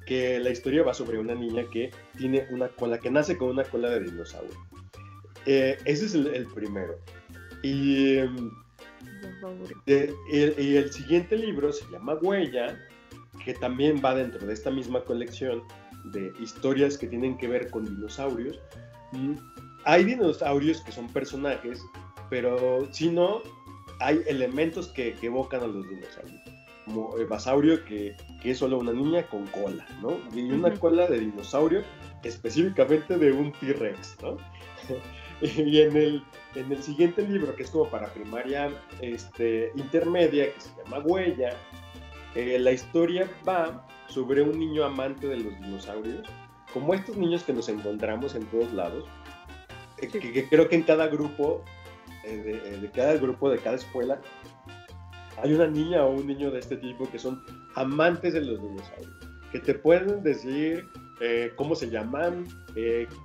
que 0.06 0.38
la 0.38 0.48
historia 0.48 0.82
va 0.82 0.94
sobre 0.94 1.18
una 1.18 1.34
niña 1.34 1.64
que 1.70 1.90
tiene 2.16 2.46
una 2.48 2.68
cola, 2.68 2.98
que 2.98 3.10
nace 3.10 3.36
con 3.36 3.50
una 3.50 3.64
cola 3.64 3.90
de 3.90 4.00
dinosaurio. 4.00 4.56
Eh, 5.44 5.76
ese 5.84 6.06
es 6.06 6.14
el, 6.14 6.46
primero. 6.54 6.98
Y, 7.62 8.16
y 9.84 10.76
el 10.76 10.90
siguiente 10.90 11.36
libro 11.36 11.70
se 11.70 11.84
llama 11.90 12.14
Huella, 12.14 12.78
que 13.44 13.52
también 13.52 14.00
va 14.02 14.14
dentro 14.14 14.46
de 14.46 14.54
esta 14.54 14.70
misma 14.70 15.04
colección 15.04 15.62
de 16.04 16.32
historias 16.40 16.98
que 16.98 17.06
tienen 17.06 17.36
que 17.38 17.48
ver 17.48 17.70
con 17.70 17.84
dinosaurios. 17.84 18.58
Mm, 19.12 19.34
hay 19.84 20.04
dinosaurios 20.04 20.80
que 20.82 20.92
son 20.92 21.08
personajes, 21.08 21.82
pero 22.30 22.88
si 22.92 23.10
no, 23.10 23.42
hay 24.00 24.20
elementos 24.26 24.88
que, 24.88 25.16
evocan 25.22 25.62
a 25.62 25.66
los 25.66 25.88
dinosaurios. 25.88 26.40
Como 26.84 27.16
el 27.16 27.26
basaurio, 27.26 27.84
que, 27.84 28.16
que, 28.40 28.50
es 28.50 28.58
solo 28.58 28.78
una 28.78 28.92
niña 28.92 29.26
con 29.28 29.46
cola, 29.46 29.86
¿no? 30.00 30.18
Y 30.34 30.50
una 30.50 30.74
cola 30.74 31.06
de 31.06 31.20
dinosaurio, 31.20 31.82
específicamente 32.24 33.16
de 33.16 33.32
un 33.32 33.52
T-Rex, 33.52 34.16
¿no? 34.22 34.36
y 35.42 35.80
en 35.80 35.96
el, 35.96 36.24
en 36.54 36.72
el 36.72 36.82
siguiente 36.82 37.26
libro, 37.26 37.54
que 37.54 37.62
es 37.62 37.70
como 37.70 37.88
para 37.88 38.12
primaria 38.12 38.70
este, 39.00 39.72
intermedia, 39.76 40.52
que 40.52 40.60
se 40.60 40.70
llama 40.82 41.00
Huella, 41.04 41.56
eh, 42.34 42.58
la 42.58 42.72
historia 42.72 43.28
va 43.46 43.86
sobre 44.12 44.42
un 44.42 44.58
niño 44.58 44.84
amante 44.84 45.26
de 45.26 45.38
los 45.38 45.58
dinosaurios, 45.60 46.28
como 46.72 46.94
estos 46.94 47.16
niños 47.16 47.42
que 47.42 47.52
nos 47.52 47.68
encontramos 47.68 48.34
en 48.34 48.44
todos 48.46 48.72
lados, 48.72 49.04
eh, 49.98 50.08
que, 50.08 50.48
creo 50.48 50.68
que 50.68 50.76
en 50.76 50.82
cada 50.82 51.06
grupo, 51.08 51.64
eh, 52.24 52.78
de, 52.80 52.90
cada 52.90 53.14
grupo, 53.14 53.50
de 53.50 53.58
cada 53.58 53.76
escuela, 53.76 54.20
hay 55.42 55.54
una 55.54 55.66
niña 55.66 56.04
o 56.04 56.10
un 56.10 56.26
niño 56.26 56.50
de 56.50 56.60
este 56.60 56.76
tipo 56.76 57.10
que 57.10 57.18
son 57.18 57.42
amantes 57.74 58.34
de 58.34 58.42
los 58.42 58.60
dinosaurios, 58.60 59.16
que 59.50 59.60
te 59.60 59.74
pueden 59.74 60.22
decir 60.22 60.88
cómo 61.56 61.74
se 61.74 61.90
llaman, 61.90 62.46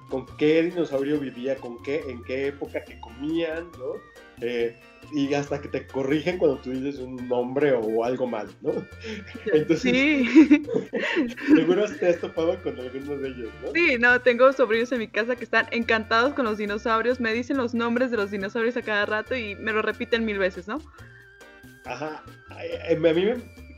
con 0.10 0.26
qué 0.38 0.64
dinosaurio 0.64 1.20
vivía, 1.20 1.56
con 1.56 1.82
qué, 1.84 2.04
en 2.08 2.24
qué 2.24 2.48
época 2.48 2.84
que 2.84 3.00
comían, 3.00 3.72
¿no? 3.78 3.94
y 5.14 5.34
hasta 5.34 5.62
que 5.62 5.70
te 5.70 5.88
corrigen 5.88 6.38
cuando 6.38 6.58
tú 6.58 6.72
dices 6.72 7.00
un 7.00 7.28
nombre 7.28 7.72
o 7.72 8.04
algo 8.04 8.28
mal, 8.28 8.48
¿no? 8.62 8.74
Entonces, 9.54 9.82
sí. 9.82 10.64
seguro 11.56 11.86
te 11.86 12.08
has 12.08 12.20
topado 12.20 12.62
con 12.62 12.78
algunos 12.80 13.22
de 13.22 13.30
ellos, 13.30 13.50
¿no? 13.64 13.72
Sí, 13.74 13.98
no, 14.00 14.20
tengo 14.22 14.52
sobrinos 14.52 14.92
en 14.92 15.00
mi 15.00 15.08
casa 15.08 15.36
que 15.36 15.44
están 15.44 15.68
encantados 15.72 16.34
con 16.34 16.46
los 16.46 16.58
dinosaurios, 16.58 17.20
me 17.20 17.34
dicen 17.34 17.58
los 17.58 17.74
nombres 17.74 18.12
de 18.12 18.18
los 18.18 18.32
dinosaurios 18.32 18.76
a 18.78 18.82
cada 18.82 19.06
rato 19.06 19.36
y 19.36 19.56
me 19.56 19.72
lo 19.72 19.82
repiten 19.82 20.26
mil 20.26 20.38
veces, 20.38 20.68
¿no? 20.68 20.82
Ajá, 21.86 22.24
a 22.50 22.96
mí 22.96 23.26
me, 23.26 23.36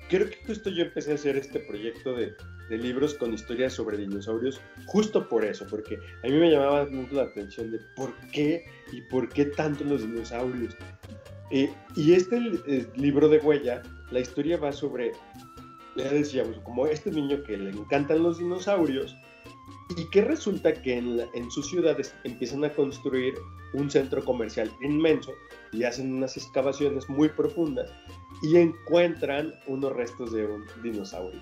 creo 0.10 0.30
que 0.30 0.38
justo 0.48 0.72
yo 0.72 0.84
empecé 0.84 1.12
a 1.12 1.16
hacer 1.16 1.38
este 1.38 1.60
proyecto 1.60 2.16
de, 2.16 2.34
de 2.70 2.78
libros 2.78 3.16
con 3.16 3.34
historias 3.34 3.74
sobre 3.74 3.98
dinosaurios 3.98 4.62
justo 4.86 5.28
por 5.28 5.44
eso, 5.44 5.66
porque 5.70 5.98
a 6.24 6.28
mí 6.28 6.34
me 6.34 6.52
llamaba 6.52 6.86
mucho 6.86 7.16
la 7.16 7.24
atención 7.24 7.72
de 7.72 7.80
por 7.96 8.14
qué 8.32 8.64
y 8.92 9.02
por 9.02 9.28
qué 9.30 9.46
tanto 9.46 9.84
los 9.84 10.02
dinosaurios. 10.02 10.76
Eh, 11.52 11.74
y 11.96 12.14
este 12.14 12.38
eh, 12.68 12.88
libro 12.96 13.28
de 13.28 13.40
huella, 13.40 13.82
la 14.12 14.20
historia 14.20 14.58
va 14.58 14.72
sobre, 14.72 15.12
ya 15.96 16.10
decíamos, 16.12 16.58
como 16.60 16.86
este 16.86 17.12
niño 17.12 17.44
que 17.44 17.58
le 17.58 17.72
encantan 17.72 18.22
los 18.22 18.38
dinosaurios 18.38 19.16
y 19.98 20.08
que 20.12 20.22
resulta 20.22 20.74
que 20.74 20.98
en, 20.98 21.20
en 21.34 21.50
sus 21.50 21.68
ciudades 21.68 22.14
empiezan 22.24 22.64
a 22.64 22.70
construir 22.72 23.34
un 23.74 23.90
centro 23.90 24.24
comercial 24.24 24.72
inmenso 24.82 25.34
y 25.72 25.84
hacen 25.84 26.14
unas 26.14 26.38
excavaciones 26.38 27.10
muy 27.10 27.30
profundas 27.30 27.92
y 28.44 28.58
encuentran 28.58 29.54
unos 29.68 29.94
restos 29.94 30.32
de 30.32 30.46
un 30.46 30.66
dinosaurio 30.84 31.40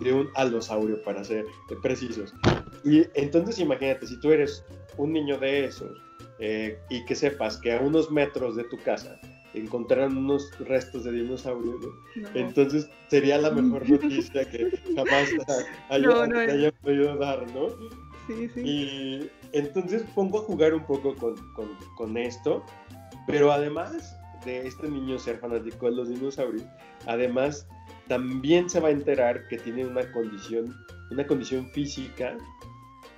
de 0.00 0.12
un 0.12 0.28
alosaurio, 0.34 1.02
para 1.02 1.24
ser 1.24 1.46
precisos. 1.82 2.34
Y 2.84 3.04
entonces 3.14 3.58
imagínate, 3.58 4.06
si 4.06 4.18
tú 4.20 4.32
eres 4.32 4.64
un 4.96 5.12
niño 5.12 5.38
de 5.38 5.66
esos 5.66 6.00
eh, 6.38 6.78
y 6.88 7.04
que 7.04 7.14
sepas 7.14 7.56
que 7.58 7.72
a 7.72 7.80
unos 7.80 8.10
metros 8.10 8.56
de 8.56 8.64
tu 8.64 8.78
casa 8.78 9.18
encontraron 9.54 10.16
unos 10.16 10.50
restos 10.60 11.04
de 11.04 11.12
dinosaurio, 11.12 11.78
entonces 12.34 12.88
sería 13.08 13.38
la 13.38 13.50
mejor 13.50 13.88
noticia 13.88 14.48
que 14.50 14.70
jamás 14.94 15.30
haya, 15.88 16.72
podido 16.82 17.16
dar, 17.16 17.50
¿no? 17.52 17.68
Sí, 18.26 18.48
sí. 18.52 18.60
Y 18.60 19.30
entonces 19.52 20.04
pongo 20.14 20.40
a 20.40 20.42
jugar 20.42 20.74
un 20.74 20.84
poco 20.84 21.14
con, 21.14 21.36
con, 21.54 21.68
con 21.96 22.16
esto, 22.18 22.62
pero 23.26 23.50
además 23.50 24.16
de 24.44 24.66
este 24.66 24.88
niño 24.88 25.18
ser 25.18 25.38
fanático 25.38 25.86
de 25.86 25.92
los 25.92 26.08
dinosaurios, 26.08 26.64
además 27.06 27.66
también 28.08 28.70
se 28.70 28.80
va 28.80 28.88
a 28.88 28.92
enterar 28.92 29.48
que 29.48 29.58
tiene 29.58 29.84
una 29.84 30.10
condición, 30.12 30.76
una 31.10 31.26
condición 31.26 31.70
física 31.70 32.36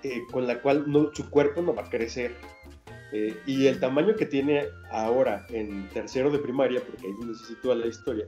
eh, 0.02 0.23
con 0.30 0.47
la 0.47 0.61
cual 0.61 0.85
no, 0.90 1.11
su 1.12 1.28
cuerpo 1.28 1.62
no 1.62 1.75
va 1.75 1.83
a 1.83 1.90
crecer. 1.90 2.35
Eh, 3.12 3.35
y 3.47 3.66
el 3.66 3.80
tamaño 3.80 4.14
que 4.16 4.26
tiene 4.26 4.66
ahora 4.90 5.47
en 5.49 5.88
tercero 5.88 6.30
de 6.30 6.38
primaria, 6.38 6.83
porque 6.85 7.07
ahí 7.07 7.35
sitúa 7.35 7.75
la 7.75 7.87
historia, 7.87 8.26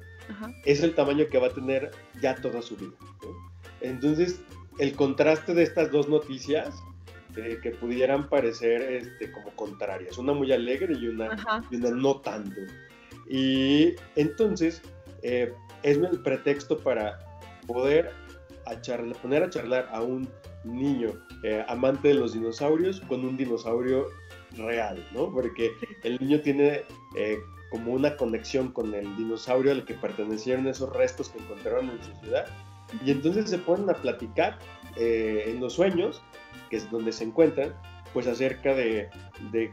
es 0.64 0.82
el 0.82 0.94
tamaño 0.94 1.26
que 1.26 1.38
va 1.38 1.48
a 1.48 1.50
tener 1.50 1.90
ya 2.20 2.34
toda 2.36 2.62
su 2.62 2.76
vida. 2.76 2.92
Entonces, 3.82 4.40
el 4.78 4.94
contraste 4.94 5.52
de 5.52 5.64
estas 5.64 5.90
dos 5.90 6.08
noticias 6.08 6.82
eh, 7.36 7.58
que 7.62 7.70
pudieran 7.72 8.28
parecer 8.28 8.80
este, 8.80 9.30
como 9.30 9.50
contrarias, 9.50 10.16
una 10.18 10.32
muy 10.32 10.50
alegre 10.50 10.94
y 10.98 11.08
una, 11.08 11.36
y 11.70 11.76
una 11.76 11.90
no 11.90 12.20
tanto. 12.20 12.60
Y 13.28 13.94
entonces 14.16 14.82
eh, 15.22 15.52
es 15.82 15.96
el 15.96 16.22
pretexto 16.22 16.78
para 16.78 17.18
poder 17.66 18.12
poner 19.22 19.42
a 19.42 19.50
charlar 19.50 19.88
a 19.90 20.02
un 20.02 20.28
niño 20.64 21.10
eh, 21.42 21.64
amante 21.68 22.08
de 22.08 22.14
los 22.14 22.34
dinosaurios 22.34 23.00
con 23.08 23.24
un 23.24 23.36
dinosaurio 23.36 24.06
real, 24.56 25.04
¿no? 25.12 25.32
Porque 25.32 25.70
el 26.04 26.18
niño 26.20 26.40
tiene 26.40 26.82
eh, 27.16 27.38
como 27.70 27.92
una 27.92 28.16
conexión 28.16 28.70
con 28.72 28.94
el 28.94 29.16
dinosaurio 29.16 29.72
al 29.72 29.84
que 29.84 29.94
pertenecieron 29.94 30.66
esos 30.66 30.94
restos 30.94 31.30
que 31.30 31.38
encontraron 31.38 31.90
en 31.90 32.02
su 32.02 32.12
ciudad. 32.20 32.46
Y 33.04 33.10
entonces 33.10 33.48
se 33.48 33.58
ponen 33.58 33.88
a 33.88 33.94
platicar 33.94 34.58
en 34.96 35.60
los 35.60 35.74
sueños, 35.74 36.20
que 36.68 36.76
es 36.76 36.90
donde 36.90 37.12
se 37.12 37.22
encuentran, 37.22 37.72
pues 38.12 38.26
acerca 38.26 38.74
de, 38.74 39.08
de 39.52 39.72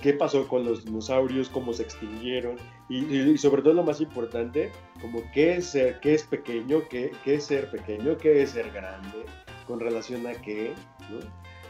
qué 0.00 0.12
pasó 0.12 0.46
con 0.46 0.64
los 0.64 0.84
dinosaurios, 0.84 1.48
cómo 1.48 1.72
se 1.72 1.82
extinguieron 1.82 2.56
y, 2.88 3.36
sobre 3.38 3.62
todo 3.62 3.74
lo 3.74 3.82
más 3.82 4.00
importante, 4.00 4.70
como 5.00 5.22
qué 5.32 5.56
es 5.56 5.66
ser, 5.66 6.00
qué 6.00 6.14
es 6.14 6.22
pequeño, 6.24 6.82
qué, 6.88 7.12
qué, 7.24 7.36
es 7.36 7.44
ser 7.44 7.70
pequeño, 7.70 8.16
qué 8.16 8.42
es 8.42 8.50
ser 8.50 8.70
grande, 8.72 9.24
con 9.66 9.80
relación 9.80 10.26
a 10.26 10.32
qué, 10.32 10.74
¿no? 11.10 11.18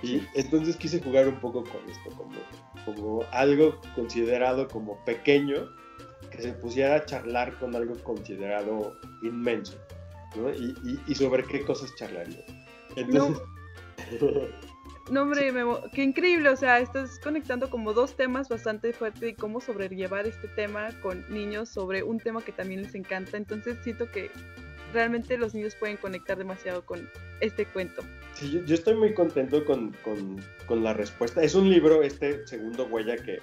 Y 0.02 0.23
entonces 0.35 0.76
quise 0.76 1.00
jugar 1.00 1.26
un 1.26 1.40
poco 1.40 1.64
con 1.64 1.88
esto, 1.90 2.11
como, 2.16 2.38
como 2.85 3.25
algo 3.32 3.80
considerado 3.94 4.68
como 4.68 5.04
pequeño, 5.04 5.68
que 6.30 6.42
se 6.42 6.52
pusiera 6.52 6.97
a 6.97 7.04
charlar 7.04 7.58
con 7.58 7.75
algo 7.75 7.94
considerado 8.04 8.97
inmenso, 9.23 9.76
¿no? 10.37 10.50
Y, 10.50 11.00
y, 11.06 11.14
sobre 11.14 11.44
qué 11.44 11.64
cosas 11.64 11.94
charlaría. 11.97 12.44
Entonces... 12.97 13.42
No, 14.20 14.30
hombre, 15.16 15.52
qué 15.92 16.02
increíble, 16.02 16.48
o 16.50 16.56
sea, 16.56 16.78
estás 16.80 17.18
conectando 17.20 17.70
como 17.70 17.92
dos 17.92 18.16
temas 18.16 18.48
bastante 18.48 18.92
fuertes 18.92 19.30
y 19.30 19.34
cómo 19.34 19.60
sobrellevar 19.60 20.26
este 20.26 20.48
tema 20.48 20.88
con 21.00 21.24
niños 21.28 21.68
sobre 21.68 22.02
un 22.02 22.18
tema 22.18 22.42
que 22.42 22.52
también 22.52 22.82
les 22.82 22.94
encanta, 22.94 23.36
entonces 23.36 23.78
siento 23.82 24.10
que 24.10 24.30
realmente 24.92 25.36
los 25.38 25.54
niños 25.54 25.74
pueden 25.74 25.96
conectar 25.96 26.38
demasiado 26.38 26.84
con 26.84 27.08
este 27.40 27.66
cuento. 27.66 28.02
Sí, 28.34 28.62
yo, 28.66 28.74
estoy 28.74 28.94
muy 28.94 29.14
contento 29.14 29.64
con, 29.64 29.92
con, 30.04 30.40
con, 30.66 30.84
la 30.84 30.92
respuesta. 30.92 31.42
Es 31.42 31.54
un 31.54 31.68
libro, 31.68 32.02
este 32.02 32.46
segundo 32.46 32.86
huella, 32.86 33.16
que 33.16 33.40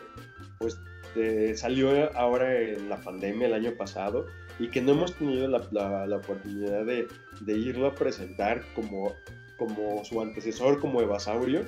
pues 0.58 0.80
eh, 1.16 1.54
salió 1.56 2.14
ahora 2.16 2.60
en 2.60 2.90
la 2.90 2.98
pandemia 2.98 3.48
el 3.48 3.54
año 3.54 3.76
pasado 3.76 4.28
y 4.58 4.70
que 4.70 4.82
no 4.82 4.94
hemos 4.94 5.14
tenido 5.16 5.48
la, 5.48 5.68
la, 5.72 6.08
la 6.08 6.18
oportunidad 6.18 6.86
de, 6.86 7.08
de 7.42 7.54
irlo 7.54 7.88
a 7.88 7.96
presentar 7.96 8.64
como 8.74 9.14
como 9.58 10.04
su 10.04 10.22
antecesor, 10.22 10.80
como 10.80 11.02
Evasaurio, 11.02 11.62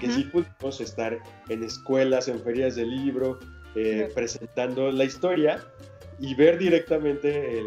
que 0.00 0.10
sí 0.10 0.24
pudimos 0.24 0.80
estar 0.80 1.18
en 1.48 1.62
escuelas, 1.62 2.28
en 2.28 2.40
ferias 2.40 2.76
de 2.76 2.86
libro, 2.86 3.38
eh, 3.74 4.10
presentando 4.14 4.90
la 4.90 5.04
historia 5.04 5.64
y 6.18 6.34
ver 6.34 6.58
directamente 6.58 7.62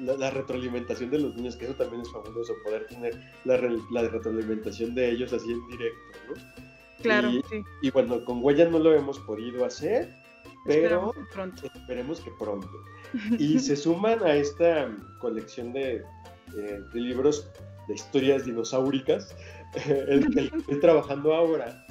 la, 0.00 0.30
retroalimentación 0.30 1.10
de 1.10 1.18
los 1.18 1.34
niños, 1.34 1.56
que 1.56 1.66
eso 1.66 1.74
también 1.74 2.02
es 2.02 2.10
fabuloso, 2.10 2.54
poder 2.64 2.86
tener 2.86 3.14
la, 3.44 3.56
retroalimentación 3.56 4.94
de 4.94 5.10
ellos 5.10 5.32
así 5.32 5.52
en 5.52 5.66
directo, 5.68 6.00
¿no? 6.28 6.34
Claro, 7.02 7.30
y, 7.30 7.42
sí. 7.48 7.62
Y 7.82 7.90
bueno, 7.90 8.24
con 8.24 8.42
Huella 8.42 8.68
no 8.68 8.78
lo 8.78 8.94
hemos 8.94 9.18
podido 9.20 9.64
hacer, 9.64 10.14
pero 10.64 11.12
esperemos 11.12 11.14
que 11.14 11.32
pronto. 11.32 11.66
Esperemos 11.66 12.20
que 12.20 12.30
pronto. 12.38 12.70
Y 13.38 13.58
se 13.58 13.76
suman 13.76 14.22
a 14.22 14.34
esta 14.34 14.94
colección 15.18 15.72
de, 15.72 15.96
eh, 16.56 16.80
de 16.92 17.00
libros 17.00 17.50
de 17.90 17.96
historias 17.96 18.44
dinosauricas, 18.44 19.34
el, 19.86 20.30
que 20.30 20.56
estoy 20.56 20.80
trabajando 20.80 21.34
ahora, 21.34 21.84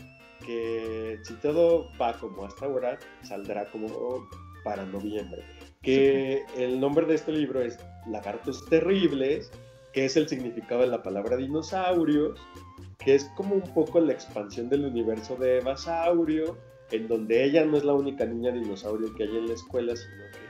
que 0.46 1.20
si 1.24 1.34
todo 1.36 1.90
va 2.02 2.14
como 2.14 2.46
hasta 2.46 2.66
ahora, 2.66 2.98
saldrá 3.24 3.70
como 3.70 4.28
para 4.64 4.86
noviembre. 4.86 5.44
Que 5.82 6.44
el 6.58 6.80
nombre 6.80 7.06
de 7.06 7.16
este 7.16 7.34
libro 7.34 7.62
es 7.62 7.78
Lagartos 8.08 8.66
Terribles, 8.66 9.52
que 9.94 10.06
es 10.06 10.16
el 10.16 10.30
significado 10.30 10.82
de 10.82 10.88
la 10.88 11.04
palabra 11.04 11.36
dinosaurios, 11.36 12.40
que 12.98 13.16
es 13.16 13.30
como 13.36 13.56
un 13.56 13.74
poco 13.74 14.00
la 14.00 14.14
expansión 14.14 14.70
del 14.70 14.86
universo 14.86 15.36
de 15.36 15.60
Evasaurio, 15.60 16.58
en 16.92 17.08
donde 17.08 17.44
ella 17.44 17.66
no 17.66 17.78
es 17.78 17.84
la 17.84 17.94
única 17.94 18.26
niña 18.26 18.52
dinosaurio 18.52 19.14
que 19.16 19.24
hay 19.24 19.38
en 19.38 19.48
la 19.48 19.54
escuela, 19.54 19.96
sino 19.96 20.24
que 20.32 20.50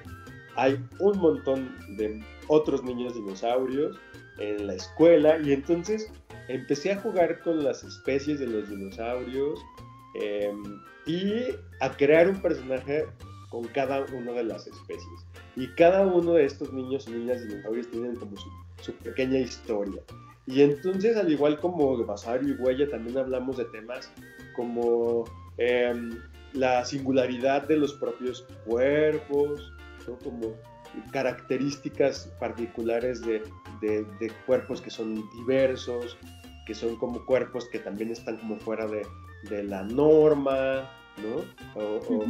hay 0.56 0.79
un 1.00 1.18
montón 1.20 1.75
de 1.98 2.22
otros 2.48 2.84
niños 2.84 3.15
dinosaurios 3.15 3.98
en 4.39 4.67
la 4.67 4.75
escuela 4.75 5.38
y 5.39 5.53
entonces 5.53 6.12
empecé 6.48 6.91
a 6.93 7.01
jugar 7.01 7.41
con 7.41 7.63
las 7.63 7.84
especies 7.84 8.39
de 8.39 8.48
los 8.48 8.69
dinosaurios 8.69 9.60
em, 10.15 10.81
y 11.05 11.46
a 11.81 11.91
crear 11.91 12.27
un 12.27 12.41
personaje 12.41 13.05
con 13.50 13.65
cada 13.67 14.05
una 14.13 14.31
de 14.34 14.43
las 14.43 14.67
especies. 14.67 15.25
Y 15.55 15.68
cada 15.70 16.05
uno 16.05 16.33
de 16.33 16.46
estos 16.46 16.72
niños 16.72 17.07
y 17.07 17.11
niñas 17.11 17.48
dinosaurios 17.48 17.90
tienen 17.90 18.16
como 18.16 18.35
su, 18.37 18.94
pequeña 19.03 19.40
historia. 19.40 20.01
Y 20.46 20.61
entonces, 20.61 21.18
al 21.18 21.31
igual 21.31 21.59
como 21.59 22.03
Basario 22.05 22.50
y 22.50 22.61
Huella, 22.61 22.90
también 22.90 23.18
hablamos 23.18 23.57
de 23.57 23.66
temas 23.66 24.11
como 24.55 25.25
em, 25.57 26.18
la 26.53 26.85
singularidad 26.85 27.68
de 27.68 27.77
los 27.77 27.94
propios 27.94 28.48
cuerpos, 28.66 29.74
como 30.24 30.55
características 31.11 32.31
particulares 32.40 33.22
de, 33.22 33.44
de, 33.81 34.31
cuerpos 34.46 34.81
que 34.81 34.89
son 34.89 35.24
diversos, 35.31 36.18
que 36.65 36.74
son 36.74 36.96
como 36.98 37.25
cuerpos 37.25 37.68
que 37.70 37.79
también 37.79 38.11
están 38.11 38.37
como 38.37 38.57
fuera 38.57 38.87
de, 38.87 39.05
de 39.50 39.63
la 39.63 39.83
norma, 39.83 40.89
¿no? 41.18 41.81
O, 41.81 42.25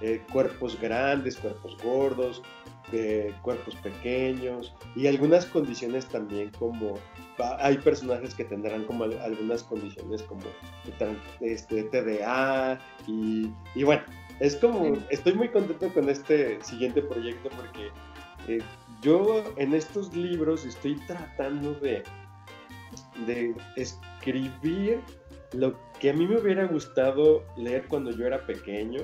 eh, 0.00 0.22
cuerpos 0.32 0.80
grandes, 0.80 1.36
cuerpos 1.36 1.76
gordos, 1.82 2.42
eh, 2.92 3.34
cuerpos 3.42 3.74
pequeños 3.76 4.72
y 4.94 5.08
algunas 5.08 5.44
condiciones 5.44 6.06
también 6.06 6.50
como 6.58 6.94
hay 7.58 7.76
personajes 7.78 8.34
que 8.34 8.44
tendrán 8.44 8.84
como 8.84 9.04
algunas 9.04 9.62
condiciones 9.64 10.22
como 10.22 10.42
este, 11.40 11.82
TDA 11.84 12.78
y, 13.06 13.50
y 13.74 13.82
bueno, 13.82 14.02
es 14.40 14.56
como, 14.56 14.96
estoy 15.10 15.34
muy 15.34 15.48
contento 15.48 15.92
con 15.92 16.08
este 16.08 16.62
siguiente 16.62 17.02
proyecto 17.02 17.50
porque 17.50 17.90
eh, 18.48 18.60
yo 19.02 19.44
en 19.56 19.74
estos 19.74 20.14
libros 20.14 20.64
estoy 20.64 20.96
tratando 21.06 21.74
de, 21.74 22.02
de 23.26 23.54
escribir 23.76 25.00
lo 25.52 25.78
que 26.00 26.10
a 26.10 26.12
mí 26.12 26.26
me 26.26 26.40
hubiera 26.40 26.66
gustado 26.66 27.44
leer 27.56 27.84
cuando 27.88 28.10
yo 28.10 28.26
era 28.26 28.44
pequeño 28.46 29.02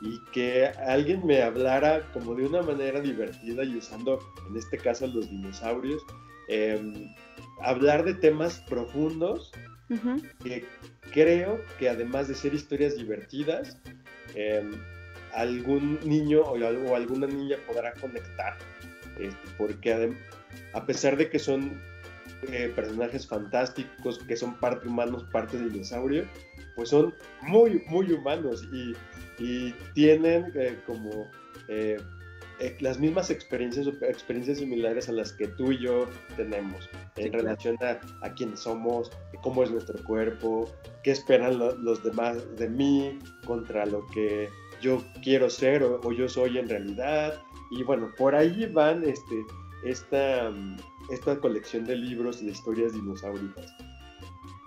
y 0.00 0.20
que 0.32 0.66
alguien 0.66 1.26
me 1.26 1.42
hablara 1.42 2.10
como 2.12 2.34
de 2.34 2.46
una 2.46 2.62
manera 2.62 3.00
divertida 3.00 3.64
y 3.64 3.76
usando 3.76 4.20
en 4.48 4.56
este 4.56 4.78
caso 4.78 5.06
los 5.08 5.28
dinosaurios, 5.28 6.00
em, 6.48 7.12
hablar 7.62 8.04
de 8.04 8.14
temas 8.14 8.60
profundos 8.68 9.50
que 10.44 10.64
creo 11.12 11.58
que 11.78 11.88
además 11.88 12.28
de 12.28 12.34
ser 12.34 12.54
historias 12.54 12.96
divertidas, 12.96 13.76
Em, 14.34 14.72
algún 15.38 15.98
niño 16.04 16.42
o, 16.42 16.94
alguna 16.94 17.26
niña 17.26 17.56
podrá 17.66 17.92
conectar, 17.94 18.56
este, 19.18 19.48
porque 19.56 20.12
a 20.72 20.86
pesar 20.86 21.16
de 21.16 21.30
que 21.30 21.38
son 21.38 21.80
eh, 22.50 22.72
personajes 22.74 23.26
fantásticos, 23.26 24.18
que 24.18 24.36
son 24.36 24.54
parte 24.58 24.88
humanos, 24.88 25.24
parte 25.32 25.58
dinosaurio, 25.58 26.24
pues 26.74 26.88
son 26.90 27.14
muy, 27.42 27.82
muy 27.88 28.12
humanos 28.12 28.66
y, 28.72 28.94
tienen 29.94 30.50
eh, 30.56 30.76
como 30.84 31.30
eh, 31.68 31.96
las 32.80 32.98
mismas 32.98 33.30
experiencias 33.30 33.86
experiencias 34.02 34.58
similares 34.58 35.08
a 35.08 35.12
las 35.12 35.32
que 35.32 35.46
tú 35.46 35.70
y 35.70 35.78
yo 35.78 36.08
tenemos 36.36 36.90
en 37.14 37.32
relación 37.32 37.76
a, 37.80 38.00
a 38.26 38.34
quiénes 38.34 38.58
somos, 38.58 39.12
cómo 39.44 39.62
es 39.62 39.70
nuestro 39.70 40.02
cuerpo, 40.02 40.68
qué 41.04 41.12
esperan 41.12 41.56
los 41.58 42.02
demás 42.02 42.44
de 42.56 42.68
mí 42.68 43.16
contra 43.46 43.86
lo 43.86 44.04
que 44.08 44.48
yo 44.80 45.02
quiero 45.22 45.50
ser 45.50 45.82
o, 45.82 46.12
yo 46.12 46.28
soy 46.28 46.58
en 46.58 46.68
realidad. 46.68 47.42
Y 47.70 47.82
bueno, 47.82 48.10
por 48.16 48.34
ahí 48.34 48.66
van 48.66 49.04
este, 49.04 49.44
esta, 49.84 50.52
esta 51.10 51.38
colección 51.38 51.84
de 51.84 51.96
libros 51.96 52.44
de 52.44 52.50
historias 52.50 52.92
dinosaurias. 52.92 53.74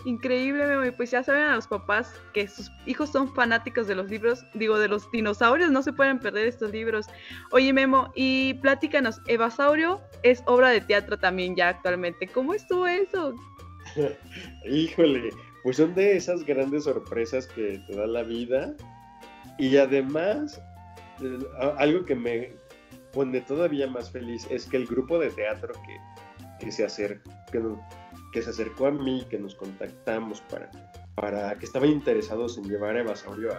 Increíble, 0.06 0.66
Memo. 0.66 0.96
pues 0.98 1.12
ya 1.12 1.24
saben 1.24 1.44
a 1.44 1.56
los 1.56 1.68
papás 1.68 2.14
que 2.34 2.48
sus 2.48 2.72
hijos 2.86 3.12
son 3.12 3.32
fanáticos 3.34 3.88
de 3.88 3.96
los 3.96 4.10
libros, 4.10 4.44
digo, 4.56 4.80
de 4.80 4.88
los 4.88 5.10
dinosaurios, 5.12 5.72
no 5.72 5.84
se 5.84 5.94
pueden 5.94 6.20
perder 6.20 6.48
estos 6.48 6.72
libros. 6.72 7.06
Oye, 7.52 7.72
Memo, 7.72 8.12
y 8.16 8.56
platícanos, 8.56 9.22
Evasaurio 9.28 10.02
es 10.24 10.42
obra 10.48 10.70
de 10.70 10.82
teatro 10.82 11.20
también 11.20 11.56
ya 11.56 11.70
actualmente. 11.70 12.28
¿Cómo 12.28 12.54
estuvo 12.54 12.88
eso? 12.88 13.36
Híjole, 14.66 15.30
pues 15.64 15.78
son 15.78 15.94
de 15.94 16.18
esas 16.18 16.44
grandes 16.46 16.86
sorpresas 16.86 17.48
que 17.48 17.80
te 17.88 17.96
da 17.96 18.08
la 18.08 18.24
vida. 18.24 18.76
Y 19.62 19.78
además, 19.78 20.60
algo 21.78 22.04
que 22.04 22.16
me 22.16 22.52
pone 23.14 23.42
todavía 23.42 23.88
más 23.88 24.10
feliz 24.10 24.48
es 24.50 24.66
que 24.66 24.78
el 24.78 24.88
grupo 24.88 25.20
de 25.20 25.30
teatro 25.30 25.72
que, 25.86 26.66
que 26.66 26.72
se 26.72 26.84
acerca, 26.84 27.30
que, 27.52 27.62
que 28.34 28.42
se 28.42 28.50
acercó 28.50 28.88
a 28.88 28.92
mí, 28.92 29.24
que 29.30 29.38
nos 29.38 29.54
contactamos 29.56 30.42
para 30.50 30.70
para 31.16 31.56
que 31.60 31.66
estaban 31.66 31.90
interesados 31.90 32.58
en 32.58 32.64
llevar 32.70 32.96
a 32.96 33.02
Evasaurio 33.02 33.52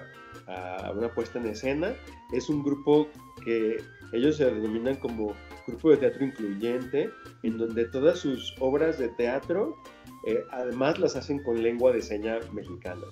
a, 0.49 0.91
una 0.93 1.09
puesta 1.15 1.39
en 1.39 1.47
escena. 1.47 1.95
Es 2.33 2.49
un 2.49 2.63
grupo 2.63 3.09
que 3.45 3.77
ellos 4.13 4.37
se 4.37 4.47
denominan 4.47 4.97
como 4.97 5.35
grupo 5.67 5.91
de 5.91 5.99
teatro 5.99 6.25
incluyente, 6.25 7.11
en 7.43 7.59
donde 7.59 7.85
todas 7.87 8.19
sus 8.19 8.55
obras 8.59 8.99
de 8.99 9.09
teatro 9.11 9.77
eh, 10.27 10.43
además 10.51 10.99
las 10.99 11.15
hacen 11.15 11.43
con 11.43 11.63
lengua 11.63 11.93
de 11.93 12.03
seña 12.03 12.39
mexicana. 12.53 13.03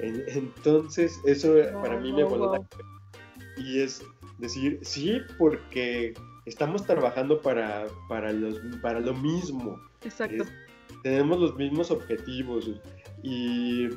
Entonces, 0.00 1.20
eso 1.24 1.54
para 1.82 1.98
mí 1.98 2.12
me 2.12 2.24
voló 2.24 2.52
la 2.52 2.60
Y 3.56 3.80
es 3.80 4.02
decir, 4.38 4.78
sí, 4.82 5.20
porque 5.38 6.14
estamos 6.46 6.84
trabajando 6.84 7.40
para, 7.40 7.86
para, 8.08 8.32
los, 8.32 8.60
para 8.82 9.00
lo 9.00 9.14
mismo. 9.14 9.80
Exacto. 10.04 10.44
tenemos 11.02 11.38
los 11.38 11.56
mismos 11.56 11.90
objetivos 11.90 12.70
y, 13.22 13.88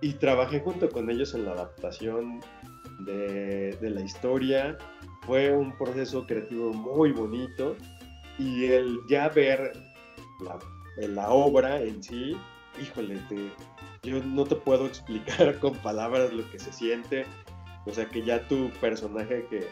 y, 0.00 0.12
trabajé 0.14 0.58
junto 0.60 0.88
con 0.88 1.08
ellos 1.08 1.32
en 1.34 1.44
la 1.44 1.52
adaptación 1.52 2.40
de, 3.00 3.76
de 3.80 3.90
la 3.90 4.00
historia. 4.00 4.76
Fue 5.22 5.52
un 5.52 5.76
proceso 5.78 6.26
creativo 6.26 6.72
muy 6.72 7.12
bonito 7.12 7.76
y 8.38 8.64
el 8.64 8.98
ya 9.08 9.28
ver 9.28 9.72
la 10.96 11.30
obra 11.30 11.80
en 11.80 12.02
sí, 12.02 12.36
híjole, 12.80 13.20
yo 14.02 14.22
no 14.22 14.44
te 14.44 14.56
puedo 14.56 14.86
explicar 14.92 15.58
con 15.58 15.74
palabras 15.76 16.32
lo 16.32 16.48
que 16.50 16.58
se 16.58 16.72
siente. 16.72 17.26
O 17.86 17.92
sea, 17.92 18.06
que 18.06 18.22
ya 18.22 18.46
tu 18.48 18.70
personaje 18.80 19.46
que, 19.50 19.68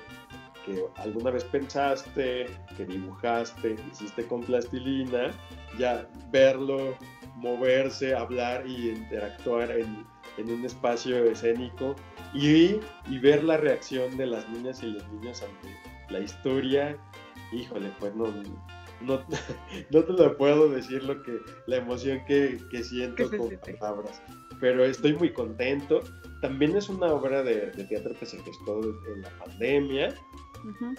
que 0.66 0.84
alguna 0.96 1.30
vez 1.30 1.44
pensaste, 1.44 2.46
que 2.76 2.84
dibujaste, 2.84 3.76
hiciste 3.90 4.26
con 4.26 4.42
plastilina, 4.42 5.30
ya 5.78 6.06
verlo 6.30 6.94
moverse, 7.36 8.14
hablar 8.14 8.66
y 8.66 8.90
interactuar 8.90 9.70
en, 9.72 10.06
en 10.36 10.50
un 10.50 10.64
espacio 10.64 11.24
escénico 11.24 11.96
y, 12.34 12.80
y, 13.08 13.18
ver 13.20 13.42
la 13.42 13.56
reacción 13.56 14.16
de 14.16 14.26
las 14.26 14.48
niñas 14.50 14.82
y 14.82 14.86
los 14.86 15.06
niños 15.12 15.42
ante 15.42 15.76
la 16.10 16.20
historia, 16.20 16.96
híjole, 17.52 17.90
pues 17.98 18.14
no, 18.14 18.26
no, 19.02 19.24
no 19.90 20.04
te 20.04 20.12
lo 20.12 20.36
puedo 20.36 20.68
decir 20.68 21.02
lo 21.04 21.22
que, 21.22 21.40
la 21.66 21.76
emoción 21.76 22.24
que, 22.26 22.58
que 22.70 22.82
siento 22.82 23.30
con 23.36 23.50
palabras, 23.78 24.22
pero 24.60 24.84
estoy 24.84 25.14
muy 25.14 25.32
contento. 25.32 26.00
También 26.40 26.76
es 26.76 26.88
una 26.88 27.06
obra 27.06 27.42
de, 27.42 27.70
teatro 27.88 28.14
que 28.18 28.26
se 28.26 28.38
gestó 28.42 28.80
en 29.14 29.22
la 29.22 29.30
pandemia 29.38 30.14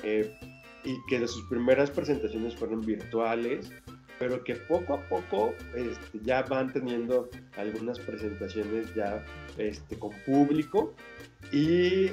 eh, 0.04 0.32
y 0.84 0.98
que 1.08 1.20
de 1.20 1.28
sus 1.28 1.44
primeras 1.48 1.92
presentaciones 1.92 2.56
fueron 2.56 2.82
virtuales, 2.82 3.72
pero 4.20 4.44
que 4.44 4.56
poco 4.56 4.96
a 4.96 5.02
poco 5.10 5.54
este, 5.76 6.20
ya 6.24 6.44
van 6.44 6.72
teniendo 6.72 7.30
algunas 7.58 8.00
presentaciones 8.00 8.94
ya 8.96 9.24
este, 9.58 9.98
con 9.98 10.12
público 10.26 10.94
y, 11.52 12.12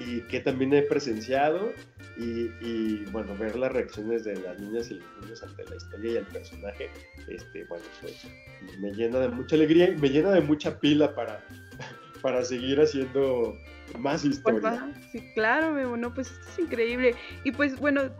y 0.00 0.20
que 0.30 0.40
también 0.40 0.72
he 0.74 0.82
presenciado 0.82 1.72
y, 2.18 3.04
bueno, 3.10 3.36
ver 3.36 3.56
las 3.56 3.72
reacciones 3.72 4.24
de 4.24 4.36
las 4.40 4.58
niñas 4.58 4.90
y 4.90 4.94
los 4.94 5.06
niños 5.22 5.42
ante 5.42 5.64
la 5.64 5.76
historia 5.76 6.12
y 6.12 6.16
el 6.16 6.26
personaje, 6.26 6.90
este, 7.28 7.64
bueno, 7.64 7.84
pues 8.00 8.26
me 8.78 8.92
llena 8.92 9.20
de 9.20 9.28
mucha 9.28 9.56
alegría 9.56 9.90
y 9.90 9.96
me 9.96 10.08
llena 10.08 10.30
de 10.30 10.40
mucha 10.40 10.78
pila 10.80 11.14
para, 11.14 11.44
para 12.22 12.42
seguir 12.44 12.80
haciendo 12.80 13.58
más 13.98 14.22
pues 14.22 14.36
historia. 14.36 14.92
sí, 15.12 15.20
claro, 15.34 15.72
bueno, 15.88 16.12
pues 16.12 16.30
esto 16.30 16.46
es 16.48 16.58
increíble. 16.58 17.14
Y 17.44 17.52
pues 17.52 17.78
bueno, 17.78 18.10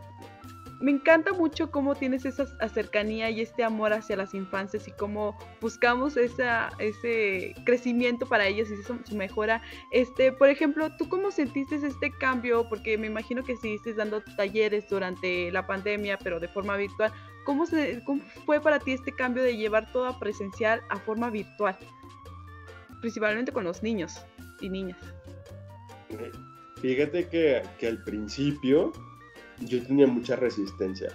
me 0.79 0.91
encanta 0.91 1.33
mucho 1.33 1.71
cómo 1.71 1.95
tienes 1.95 2.25
esa 2.25 2.45
cercanía 2.69 3.29
y 3.31 3.41
este 3.41 3.63
amor 3.63 3.93
hacia 3.93 4.15
las 4.15 4.33
infancias 4.33 4.87
y 4.87 4.91
cómo 4.91 5.37
buscamos 5.59 6.17
esa, 6.17 6.69
ese 6.77 7.55
crecimiento 7.65 8.27
para 8.27 8.45
ellas 8.45 8.69
y 8.69 8.83
su 8.83 9.15
mejora. 9.15 9.61
Este, 9.91 10.31
por 10.31 10.49
ejemplo, 10.49 10.95
¿tú 10.97 11.09
cómo 11.09 11.31
sentiste 11.31 11.75
este 11.75 12.11
cambio? 12.11 12.69
Porque 12.69 12.97
me 12.97 13.07
imagino 13.07 13.43
que 13.43 13.57
seguiste 13.57 13.93
dando 13.93 14.21
talleres 14.35 14.87
durante 14.87 15.51
la 15.51 15.65
pandemia, 15.65 16.19
pero 16.19 16.39
de 16.39 16.47
forma 16.47 16.77
virtual. 16.77 17.11
¿Cómo, 17.43 17.65
se, 17.65 18.03
¿Cómo 18.05 18.21
fue 18.45 18.61
para 18.61 18.79
ti 18.79 18.91
este 18.91 19.11
cambio 19.11 19.41
de 19.41 19.57
llevar 19.57 19.91
todo 19.91 20.19
presencial 20.19 20.81
a 20.89 20.97
forma 20.97 21.31
virtual? 21.31 21.75
Principalmente 23.01 23.51
con 23.51 23.63
los 23.63 23.81
niños 23.81 24.23
y 24.61 24.69
niñas. 24.69 24.99
Fíjate 26.81 27.27
que, 27.29 27.63
que 27.79 27.87
al 27.87 28.03
principio 28.03 28.91
yo 29.61 29.81
tenía 29.83 30.07
mucha 30.07 30.35
resistencia, 30.35 31.09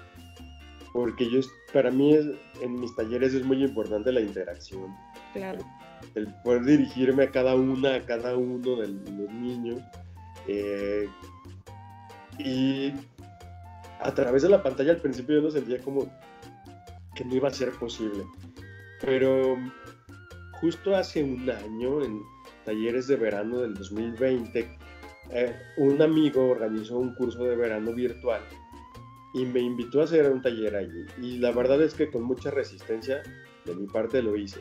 porque 0.93 1.31
yo, 1.31 1.41
para 1.73 1.91
mí 1.91 2.15
en 2.61 2.81
mis 2.81 2.95
talleres 2.95 3.35
es 3.35 3.45
muy 3.45 3.63
importante 3.63 4.13
la 4.13 4.21
interacción. 4.21 4.95
Claro. 5.33 5.61
El 6.15 6.33
poder 6.43 6.65
dirigirme 6.65 7.25
a 7.25 7.31
cada 7.31 7.55
una, 7.55 7.95
a 7.95 8.05
cada 8.05 8.37
uno 8.37 8.77
de 8.77 8.89
los 8.89 9.33
niños. 9.33 9.81
Eh, 10.49 11.09
y 12.39 12.93
a 14.01 14.13
través 14.15 14.43
de 14.43 14.49
la 14.49 14.63
pantalla 14.63 14.93
al 14.93 15.01
principio 15.01 15.37
yo 15.37 15.43
lo 15.43 15.51
sentía 15.51 15.79
como 15.81 16.11
que 17.15 17.25
no 17.25 17.35
iba 17.35 17.49
a 17.49 17.53
ser 17.53 17.71
posible. 17.73 18.25
Pero 19.01 19.57
justo 20.61 20.95
hace 20.95 21.23
un 21.23 21.49
año, 21.49 22.03
en 22.03 22.23
talleres 22.65 23.07
de 23.07 23.17
verano 23.17 23.61
del 23.61 23.75
2020, 23.75 24.79
eh, 25.33 25.55
un 25.77 26.01
amigo 26.03 26.51
organizó 26.51 26.99
un 26.99 27.15
curso 27.15 27.45
de 27.45 27.57
verano 27.57 27.93
virtual 27.93 28.43
y 29.35 29.45
me 29.45 29.61
invitó 29.61 30.01
a 30.01 30.05
hacer 30.05 30.31
un 30.31 30.43
taller 30.43 30.77
allí. 30.77 31.07
Y 31.21 31.39
la 31.39 31.53
verdad 31.53 31.83
es 31.83 31.95
que 31.95 32.11
con 32.11 32.23
mucha 32.23 32.51
resistencia 32.51 33.23
de 33.65 33.75
mi 33.75 33.87
parte 33.87 34.23
lo 34.23 34.37
hice. 34.37 34.61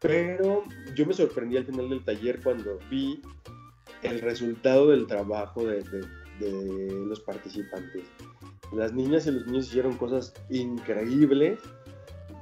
Pero 0.00 0.64
yo 0.94 1.06
me 1.06 1.12
sorprendí 1.12 1.56
al 1.56 1.66
final 1.66 1.90
del 1.90 2.04
taller 2.04 2.40
cuando 2.42 2.78
vi 2.90 3.22
el 4.02 4.20
resultado 4.20 4.88
del 4.88 5.06
trabajo 5.06 5.64
de, 5.64 5.82
de 6.40 7.04
los 7.06 7.20
participantes. 7.20 8.02
Las 8.72 8.92
niñas 8.92 9.26
y 9.26 9.32
los 9.32 9.46
niños 9.46 9.68
hicieron 9.68 9.96
cosas 9.96 10.32
increíbles 10.50 11.60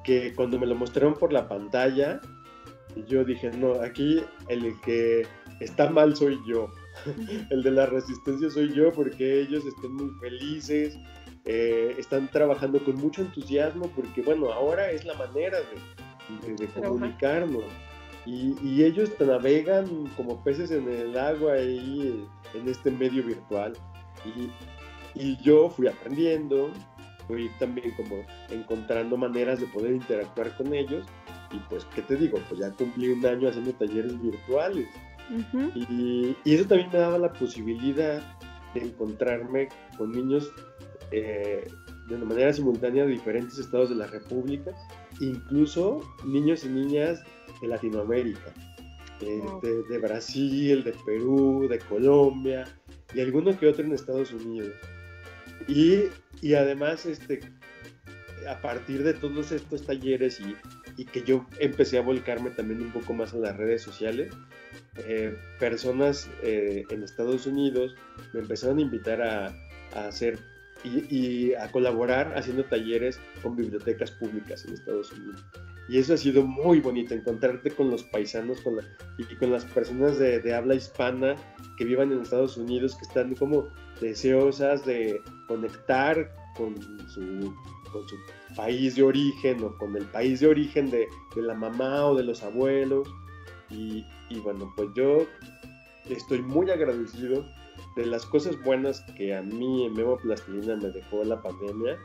que 0.04 0.32
cuando 0.34 0.58
me 0.58 0.66
lo 0.66 0.74
mostraron 0.74 1.14
por 1.14 1.32
la 1.32 1.48
pantalla, 1.48 2.20
yo 3.08 3.24
dije, 3.24 3.50
no, 3.50 3.74
aquí 3.74 4.22
el 4.48 4.80
que 4.80 5.26
está 5.60 5.90
mal 5.90 6.16
soy 6.16 6.38
yo. 6.46 6.70
el 7.50 7.62
de 7.62 7.70
la 7.70 7.86
resistencia 7.86 8.50
soy 8.50 8.72
yo 8.72 8.92
porque 8.92 9.40
ellos 9.40 9.64
están 9.64 9.92
muy 9.94 10.10
felices, 10.20 10.98
eh, 11.44 11.94
están 11.98 12.28
trabajando 12.28 12.82
con 12.84 12.96
mucho 12.96 13.22
entusiasmo 13.22 13.88
porque 13.94 14.22
bueno, 14.22 14.52
ahora 14.52 14.90
es 14.90 15.04
la 15.04 15.14
manera 15.14 15.58
de, 15.58 16.68
comunicarnos. 16.68 17.64
Y, 18.26 18.84
ellos 18.84 19.10
navegan 19.18 20.06
como 20.16 20.44
peces 20.44 20.70
en 20.70 20.88
el 20.88 21.18
agua 21.18 21.54
ahí 21.54 22.24
en 22.54 22.68
este 22.68 22.90
medio 22.90 23.24
virtual. 23.24 23.72
Y, 24.24 24.50
y 25.14 25.36
yo 25.42 25.70
fui 25.70 25.88
aprendiendo, 25.88 26.70
fui 27.26 27.50
también 27.58 27.92
como 27.96 28.24
encontrando 28.50 29.16
maneras 29.16 29.60
de 29.60 29.66
poder 29.66 29.92
interactuar 29.92 30.54
con 30.56 30.72
ellos. 30.74 31.06
Y 31.50 31.58
pues, 31.70 31.84
¿qué 31.94 32.02
te 32.02 32.14
digo? 32.16 32.38
Pues 32.48 32.60
ya 32.60 32.70
cumplí 32.70 33.08
un 33.08 33.24
año 33.26 33.48
haciendo 33.48 33.72
talleres 33.72 34.20
virtuales 34.20 34.86
y, 35.74 36.36
eso 36.44 36.66
también 36.66 36.90
me 36.92 36.98
daba 36.98 37.18
la 37.18 37.32
posibilidad 37.32 38.22
de 38.74 38.80
encontrarme 38.80 39.68
con 39.96 40.12
niños 40.12 40.52
eh, 41.12 41.66
de 42.08 42.14
una 42.14 42.24
manera 42.24 42.52
simultánea 42.52 43.04
de 43.04 43.12
diferentes 43.12 43.58
estados 43.58 43.90
de 43.90 43.96
la 43.96 44.06
República, 44.06 44.72
incluso 45.20 46.00
niños 46.24 46.64
y 46.64 46.68
niñas 46.68 47.22
de 47.60 47.68
Latinoamérica, 47.68 48.52
eh, 49.20 49.42
de, 49.88 49.98
Brasil, 49.98 50.82
de 50.82 50.94
Perú, 51.04 51.68
de 51.68 51.78
Colombia 51.78 52.64
y 53.14 53.20
alguno 53.20 53.58
que 53.58 53.68
otro 53.68 53.84
en 53.84 53.92
Estados 53.92 54.32
Unidos. 54.32 54.72
Y, 55.68 56.04
y 56.40 56.54
además, 56.54 57.06
este, 57.06 57.40
a 58.48 58.60
partir 58.60 59.04
de 59.04 59.14
todos 59.14 59.52
estos 59.52 59.84
talleres 59.84 60.40
y, 60.40 60.56
y 60.96 61.04
que 61.04 61.22
yo 61.22 61.46
empecé 61.58 61.98
a 61.98 62.02
volcarme 62.02 62.50
también 62.50 62.82
un 62.82 62.92
poco 62.92 63.12
más 63.12 63.34
a 63.34 63.38
las 63.38 63.56
redes 63.56 63.82
sociales, 63.82 64.32
eh, 65.06 65.36
personas 65.58 66.28
eh, 66.42 66.84
en 66.90 67.02
Estados 67.02 67.46
Unidos 67.46 67.94
me 68.32 68.40
empezaron 68.40 68.78
a 68.78 68.82
invitar 68.82 69.22
a, 69.22 69.54
hacer 69.94 70.38
y, 70.84 71.52
a 71.54 71.70
colaborar 71.70 72.32
haciendo 72.36 72.64
talleres 72.64 73.20
con 73.42 73.56
bibliotecas 73.56 74.10
públicas 74.12 74.64
en 74.64 74.74
Estados 74.74 75.12
Unidos. 75.12 75.44
Y 75.88 75.98
eso 75.98 76.14
ha 76.14 76.16
sido 76.16 76.44
muy 76.46 76.80
bonito, 76.80 77.14
encontrarte 77.14 77.72
con 77.72 77.90
los 77.90 78.04
paisanos 78.04 78.60
con 78.60 78.78
y 79.18 79.34
con 79.34 79.50
las 79.50 79.64
personas 79.64 80.18
de, 80.20 80.54
habla 80.54 80.76
hispana 80.76 81.34
que 81.76 81.84
vivan 81.84 82.12
en 82.12 82.20
Estados 82.20 82.56
Unidos, 82.56 82.94
que 82.94 83.06
están 83.06 83.34
como 83.34 83.68
deseosas 84.00 84.86
de 84.86 85.20
conectar 85.48 86.32
con 86.56 86.80
su, 87.08 87.52
con 87.92 88.08
su 88.08 88.16
país 88.54 88.94
de 88.94 89.02
origen 89.02 89.64
o 89.64 89.76
con 89.78 89.96
el 89.96 90.04
país 90.06 90.38
de 90.38 90.46
origen 90.46 90.90
de, 90.90 91.08
de 91.34 91.42
la 91.42 91.54
mamá 91.54 92.06
o 92.06 92.14
de 92.14 92.22
los 92.22 92.44
abuelos. 92.44 93.08
Y, 93.70 94.04
bueno, 94.42 94.72
pues 94.76 94.88
yo 94.94 95.26
estoy 96.08 96.42
muy 96.42 96.70
agradecido 96.70 97.46
de 97.96 98.06
las 98.06 98.26
cosas 98.26 98.60
buenas 98.62 99.00
que 99.16 99.34
a 99.34 99.42
mí 99.42 99.86
en 99.86 99.94
Memo 99.94 100.16
Plastilina 100.16 100.76
me 100.76 100.90
dejó 100.90 101.24
la 101.24 101.40
pandemia, 101.42 101.98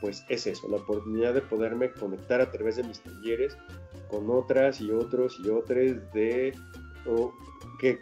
pues 0.00 0.24
es 0.28 0.46
eso, 0.46 0.68
la 0.68 0.76
oportunidad 0.76 1.34
de 1.34 1.42
poderme 1.42 1.92
conectar 1.92 2.40
a 2.40 2.50
través 2.50 2.76
de 2.76 2.84
mis 2.84 3.00
talleres 3.00 3.56
con 4.08 4.28
otras 4.30 4.80
y 4.80 4.90
otros 4.90 5.38
y 5.42 5.48
otros 5.48 6.12
de 6.12 6.54
que 7.82 7.98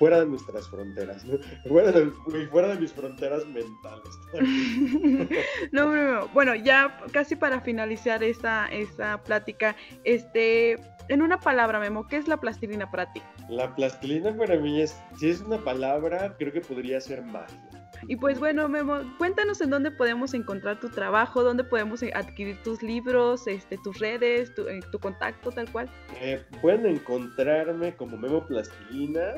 fuera 0.00 0.18
de 0.18 0.26
nuestras 0.26 0.68
fronteras, 0.68 1.24
¿no? 1.24 1.38
fuera, 1.68 1.92
de, 1.92 2.10
fuera 2.50 2.68
de 2.68 2.80
mis 2.80 2.92
fronteras 2.92 3.46
mentales. 3.46 4.18
no, 5.72 5.94
no, 5.94 6.28
bueno, 6.34 6.56
ya 6.56 6.98
casi 7.12 7.36
para 7.36 7.60
finalizar 7.60 8.24
esta, 8.24 8.66
esta 8.66 9.22
plática, 9.22 9.76
este, 10.02 10.76
en 11.08 11.22
una 11.22 11.38
palabra, 11.38 11.78
Memo, 11.78 12.08
¿qué 12.08 12.16
es 12.16 12.26
la 12.26 12.38
plastilina 12.38 12.90
para 12.90 13.12
ti? 13.12 13.22
La 13.48 13.72
plastilina 13.76 14.36
para 14.36 14.56
mí 14.56 14.82
es, 14.82 15.00
si 15.20 15.30
es 15.30 15.40
una 15.40 15.58
palabra, 15.58 16.34
creo 16.36 16.52
que 16.52 16.60
podría 16.60 17.00
ser 17.00 17.22
magia. 17.22 17.75
Y 18.08 18.16
pues 18.16 18.38
bueno, 18.38 18.68
Memo, 18.68 19.00
cuéntanos 19.18 19.60
en 19.60 19.70
dónde 19.70 19.90
podemos 19.90 20.34
encontrar 20.34 20.80
tu 20.80 20.88
trabajo, 20.88 21.42
dónde 21.42 21.64
podemos 21.64 22.02
adquirir 22.14 22.56
tus 22.62 22.82
libros, 22.82 23.46
este, 23.46 23.78
tus 23.78 23.98
redes, 23.98 24.54
tu, 24.54 24.68
eh, 24.68 24.80
contacto, 25.00 25.50
tal 25.50 25.70
cual. 25.70 25.90
Eh, 26.20 26.42
pueden 26.60 26.86
encontrarme 26.86 27.94
como 27.96 28.16
Memo 28.16 28.46
Plastilina 28.46 29.34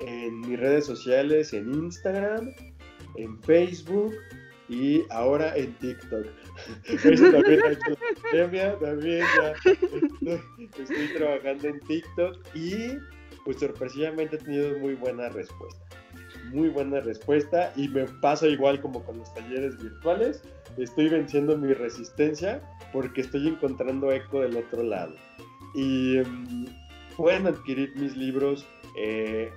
en 0.00 0.40
mis 0.40 0.58
redes 0.58 0.86
sociales, 0.86 1.52
en 1.52 1.72
Instagram, 1.72 2.52
en 3.16 3.42
Facebook 3.42 4.14
y 4.68 5.02
ahora 5.10 5.56
en 5.56 5.72
TikTok. 5.74 6.26
También 8.80 9.24
ya 10.20 10.34
estoy, 10.78 11.08
trabajando 11.16 11.68
en 11.68 11.80
TikTok 11.80 12.36
y 12.54 12.98
pues 13.44 13.58
sorpresivamente 13.60 14.36
he 14.36 14.38
tenido 14.38 14.78
muy 14.78 14.94
buena 14.94 15.28
respuesta. 15.28 15.84
Muy 16.52 16.68
buena 16.68 17.00
respuesta 17.00 17.72
y 17.76 17.88
me 17.88 18.04
pasa 18.04 18.46
igual 18.46 18.80
como 18.80 19.02
con 19.04 19.18
los 19.18 19.32
talleres 19.34 19.76
virtuales. 19.82 20.42
Estoy 20.76 21.08
venciendo 21.08 21.56
mi 21.56 21.72
resistencia 21.72 22.60
porque 22.92 23.22
estoy 23.22 23.48
encontrando 23.48 24.12
eco 24.12 24.40
del 24.40 24.56
otro 24.56 24.82
lado. 24.82 25.14
Y 25.74 26.18
mm, 26.18 26.66
pueden 27.16 27.46
adquirir 27.46 27.94
mis 27.96 28.16
libros 28.16 28.66
eh, 28.98 29.50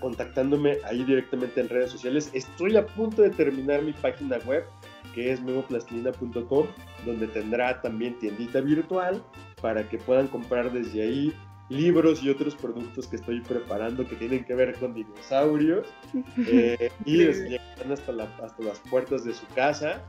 contactándome 0.00 0.78
ahí 0.84 1.04
directamente 1.04 1.60
en 1.60 1.68
redes 1.68 1.90
sociales. 1.90 2.30
Estoy 2.32 2.76
a 2.76 2.86
punto 2.86 3.22
de 3.22 3.30
terminar 3.30 3.82
mi 3.82 3.92
página 3.92 4.38
web, 4.46 4.64
que 5.14 5.32
es 5.32 5.40
memoplastilina.com, 5.42 6.66
donde 7.04 7.26
tendrá 7.28 7.80
también 7.82 8.18
tiendita 8.18 8.60
virtual 8.60 9.22
para 9.60 9.88
que 9.88 9.98
puedan 9.98 10.28
comprar 10.28 10.72
desde 10.72 11.02
ahí 11.02 11.34
libros 11.68 12.22
y 12.22 12.30
otros 12.30 12.54
productos 12.54 13.06
que 13.06 13.16
estoy 13.16 13.40
preparando 13.40 14.06
que 14.06 14.16
tienen 14.16 14.44
que 14.44 14.54
ver 14.54 14.74
con 14.78 14.94
dinosaurios 14.94 15.86
eh, 16.46 16.90
y 17.04 17.16
llegan 17.16 17.92
hasta, 17.92 18.12
hasta 18.42 18.62
las 18.62 18.78
puertas 18.90 19.24
de 19.24 19.34
su 19.34 19.46
casa. 19.48 20.02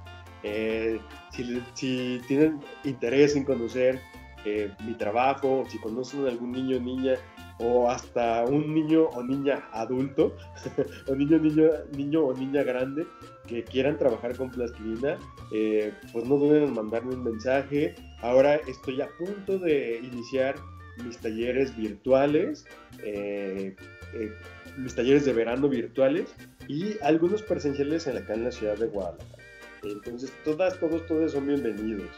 Eh, 0.44 1.00
si, 1.32 1.62
si, 1.74 2.22
tienen 2.28 2.60
interés 2.84 3.36
en 3.36 3.44
conocer 3.44 4.00
eh, 4.46 4.72
mi 4.86 4.94
trabajo, 4.94 5.64
si 5.68 5.80
conocen 5.80 6.26
a 6.26 6.30
algún 6.30 6.52
niño 6.52 6.78
o 6.78 6.80
niña 6.80 7.16
o 7.60 7.90
hasta 7.90 8.46
un 8.46 8.74
niño 8.74 9.06
o 9.06 9.24
niña 9.24 9.68
adulto, 9.72 10.36
o 11.08 11.16
niño, 11.16 11.40
niño, 11.40 11.70
niño 11.98 12.24
o 12.24 12.34
niña 12.34 12.64
grande 12.64 13.08
que 13.48 13.64
quieran 13.64 13.98
trabajar 13.98 14.38
con 14.38 14.52
plastilina, 14.52 15.18
eh, 15.52 15.92
pues 16.14 16.26
no 16.26 16.38
duden 16.38 16.64
en 16.64 16.74
mandarme 16.74 17.16
un 17.16 17.24
mensaje. 17.24 17.96
Ahora 18.22 18.56
estoy 18.68 19.02
a 19.02 19.10
punto 19.18 19.58
de 19.58 20.00
iniciar 20.04 20.56
mis 21.04 21.18
talleres 21.18 21.76
virtuales, 21.76 22.66
eh, 23.04 23.76
eh, 24.14 24.32
mis 24.78 24.96
talleres 24.96 25.26
de 25.26 25.34
verano 25.34 25.70
virtuales 25.70 26.34
y 26.68 26.98
algunos 27.02 27.42
presenciales 27.42 28.08
en 28.08 28.18
acá 28.18 28.34
en 28.34 28.44
la 28.46 28.52
ciudad 28.52 28.78
de 28.78 28.88
Guadalajara. 28.88 29.44
Entonces, 29.84 30.32
todas, 30.44 30.80
todos, 30.80 31.06
todos 31.08 31.32
son 31.32 31.48
bienvenidos. 31.48 32.10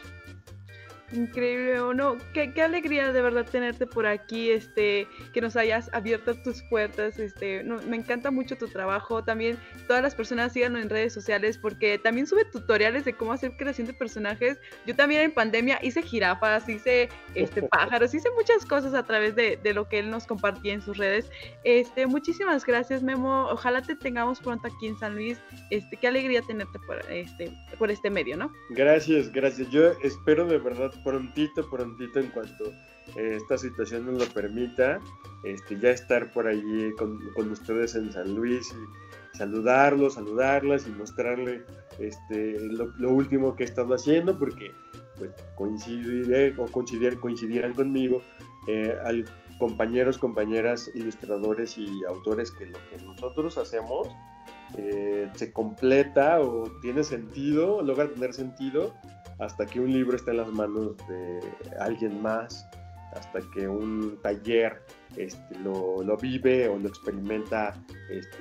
Increíble, 1.12 1.80
¿o 1.80 1.92
no? 1.92 2.18
Qué, 2.32 2.52
qué, 2.52 2.62
alegría 2.62 3.12
de 3.12 3.20
verdad 3.20 3.44
tenerte 3.44 3.86
por 3.86 4.06
aquí, 4.06 4.50
este, 4.50 5.08
que 5.32 5.40
nos 5.40 5.56
hayas 5.56 5.90
abierto 5.92 6.34
tus 6.36 6.62
puertas, 6.62 7.18
este, 7.18 7.64
no, 7.64 7.82
me 7.82 7.96
encanta 7.96 8.30
mucho 8.30 8.56
tu 8.56 8.68
trabajo, 8.68 9.24
también 9.24 9.58
todas 9.88 10.02
las 10.02 10.14
personas 10.14 10.52
síganlo 10.52 10.78
en 10.78 10.88
redes 10.88 11.12
sociales 11.12 11.58
porque 11.58 11.98
también 11.98 12.26
sube 12.26 12.44
tutoriales 12.44 13.04
de 13.04 13.14
cómo 13.14 13.32
hacer 13.32 13.56
creación 13.56 13.88
de 13.88 13.94
personajes. 13.94 14.58
Yo 14.86 14.94
también 14.94 15.22
en 15.22 15.32
pandemia 15.32 15.80
hice 15.82 16.02
jirafas, 16.02 16.68
hice 16.68 17.08
este, 17.34 17.62
pájaros, 17.70 18.14
hice 18.14 18.28
muchas 18.36 18.64
cosas 18.64 18.94
a 18.94 19.02
través 19.02 19.34
de, 19.34 19.58
de, 19.60 19.74
lo 19.74 19.88
que 19.88 19.98
él 19.98 20.10
nos 20.10 20.26
compartía 20.26 20.74
en 20.74 20.82
sus 20.82 20.96
redes. 20.96 21.30
Este, 21.64 22.06
muchísimas 22.06 22.64
gracias, 22.64 23.02
Memo, 23.02 23.48
ojalá 23.50 23.82
te 23.82 23.96
tengamos 23.96 24.40
pronto 24.40 24.68
aquí 24.68 24.86
en 24.86 24.98
San 24.98 25.14
Luis, 25.14 25.38
este, 25.70 25.96
qué 25.96 26.06
alegría 26.06 26.42
tenerte 26.42 26.78
por 26.86 27.00
este, 27.10 27.52
por 27.78 27.90
este 27.90 28.10
medio, 28.10 28.36
¿no? 28.36 28.52
Gracias, 28.70 29.32
gracias, 29.32 29.68
yo 29.70 29.92
espero 30.02 30.46
de 30.46 30.58
verdad 30.58 30.92
prontito, 31.04 31.68
prontito, 31.68 32.18
en 32.18 32.28
cuanto 32.28 32.64
eh, 33.16 33.36
esta 33.36 33.58
situación 33.58 34.06
nos 34.06 34.26
lo 34.26 34.32
permita, 34.32 35.00
este, 35.44 35.78
ya 35.78 35.90
estar 35.90 36.32
por 36.32 36.46
allí 36.46 36.92
con, 36.98 37.18
con, 37.34 37.50
ustedes 37.50 37.94
en 37.94 38.12
San 38.12 38.34
Luis 38.34 38.72
y 38.72 39.36
saludarlos, 39.38 40.14
saludarlas 40.14 40.86
y 40.86 40.90
mostrarle 40.90 41.64
este, 41.98 42.60
lo, 42.60 42.86
lo, 42.98 43.10
último 43.10 43.56
que 43.56 43.64
he 43.64 43.66
estado 43.66 43.94
haciendo, 43.94 44.38
porque 44.38 44.72
pues, 45.16 45.30
coincidiré 45.56 46.54
o 46.58 46.66
coincidir, 46.66 47.18
coincidirán 47.18 47.74
conmigo 47.74 48.22
eh, 48.66 48.96
al 49.04 49.24
compañeros, 49.60 50.16
compañeras, 50.16 50.90
ilustradores 50.94 51.76
y 51.76 52.02
autores 52.08 52.50
que 52.50 52.66
lo 52.66 52.78
que 52.88 53.04
nosotros 53.04 53.58
hacemos 53.58 54.08
eh, 54.76 55.28
se 55.34 55.52
completa 55.52 56.40
o 56.40 56.64
tiene 56.80 57.04
sentido, 57.04 57.82
logra 57.82 58.08
tener 58.08 58.32
sentido 58.32 58.94
hasta 59.40 59.66
que 59.66 59.80
un 59.80 59.92
libro 59.92 60.16
está 60.16 60.30
en 60.30 60.38
las 60.38 60.52
manos 60.52 60.96
de 61.08 61.40
alguien 61.80 62.20
más, 62.20 62.68
hasta 63.12 63.40
que 63.54 63.66
un 63.66 64.18
taller 64.22 64.82
este, 65.16 65.58
lo, 65.58 66.02
lo, 66.02 66.16
vive 66.16 66.68
o 66.68 66.78
lo 66.78 66.88
experimenta 66.88 67.74
este, 68.08 68.38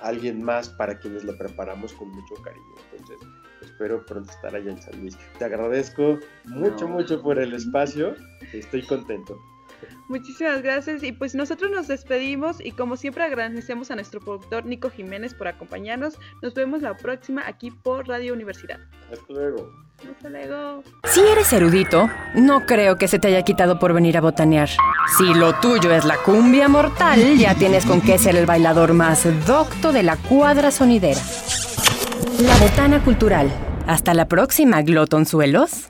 alguien 0.00 0.42
más 0.42 0.68
para 0.70 0.98
quienes 0.98 1.24
lo 1.24 1.36
preparamos 1.36 1.92
con 1.92 2.10
mucho 2.10 2.34
cariño. 2.42 2.74
Entonces, 2.92 3.28
espero 3.62 4.04
pronto 4.04 4.30
estar 4.30 4.54
allá 4.54 4.72
en 4.72 4.82
San 4.82 5.00
Luis. 5.00 5.16
Te 5.38 5.44
agradezco 5.44 6.18
mucho, 6.46 6.88
mucho 6.88 7.22
por 7.22 7.38
el 7.38 7.54
espacio. 7.54 8.14
Estoy 8.52 8.82
contento. 8.82 9.38
Muchísimas 10.08 10.62
gracias 10.62 11.02
y 11.02 11.12
pues 11.12 11.34
nosotros 11.34 11.70
nos 11.70 11.88
despedimos 11.88 12.60
y 12.60 12.72
como 12.72 12.96
siempre 12.96 13.24
agradecemos 13.24 13.90
a 13.90 13.94
nuestro 13.94 14.20
productor 14.20 14.66
Nico 14.66 14.90
Jiménez 14.90 15.34
por 15.34 15.48
acompañarnos. 15.48 16.18
Nos 16.42 16.54
vemos 16.54 16.82
la 16.82 16.96
próxima 16.96 17.42
aquí 17.46 17.70
por 17.70 18.08
Radio 18.08 18.32
Universidad. 18.32 18.80
Hasta 19.12 19.32
luego. 19.32 19.70
Hasta 20.10 20.30
luego. 20.30 20.82
Si 21.04 21.20
eres 21.20 21.52
erudito, 21.52 22.08
no 22.34 22.64
creo 22.66 22.96
que 22.96 23.08
se 23.08 23.18
te 23.18 23.28
haya 23.28 23.42
quitado 23.42 23.78
por 23.78 23.92
venir 23.92 24.16
a 24.16 24.20
botanear. 24.20 24.68
Si 25.18 25.34
lo 25.34 25.54
tuyo 25.60 25.92
es 25.92 26.04
la 26.04 26.16
cumbia 26.16 26.68
mortal, 26.68 27.36
ya 27.36 27.54
tienes 27.54 27.84
con 27.84 28.00
qué 28.00 28.18
ser 28.18 28.36
el 28.36 28.46
bailador 28.46 28.94
más 28.94 29.26
docto 29.46 29.92
de 29.92 30.02
la 30.02 30.16
cuadra 30.16 30.70
sonidera. 30.70 31.20
La 32.40 32.56
Botana 32.56 33.04
Cultural. 33.04 33.50
Hasta 33.86 34.14
la 34.14 34.26
próxima, 34.26 34.82
glotonzuelos. 34.82 35.86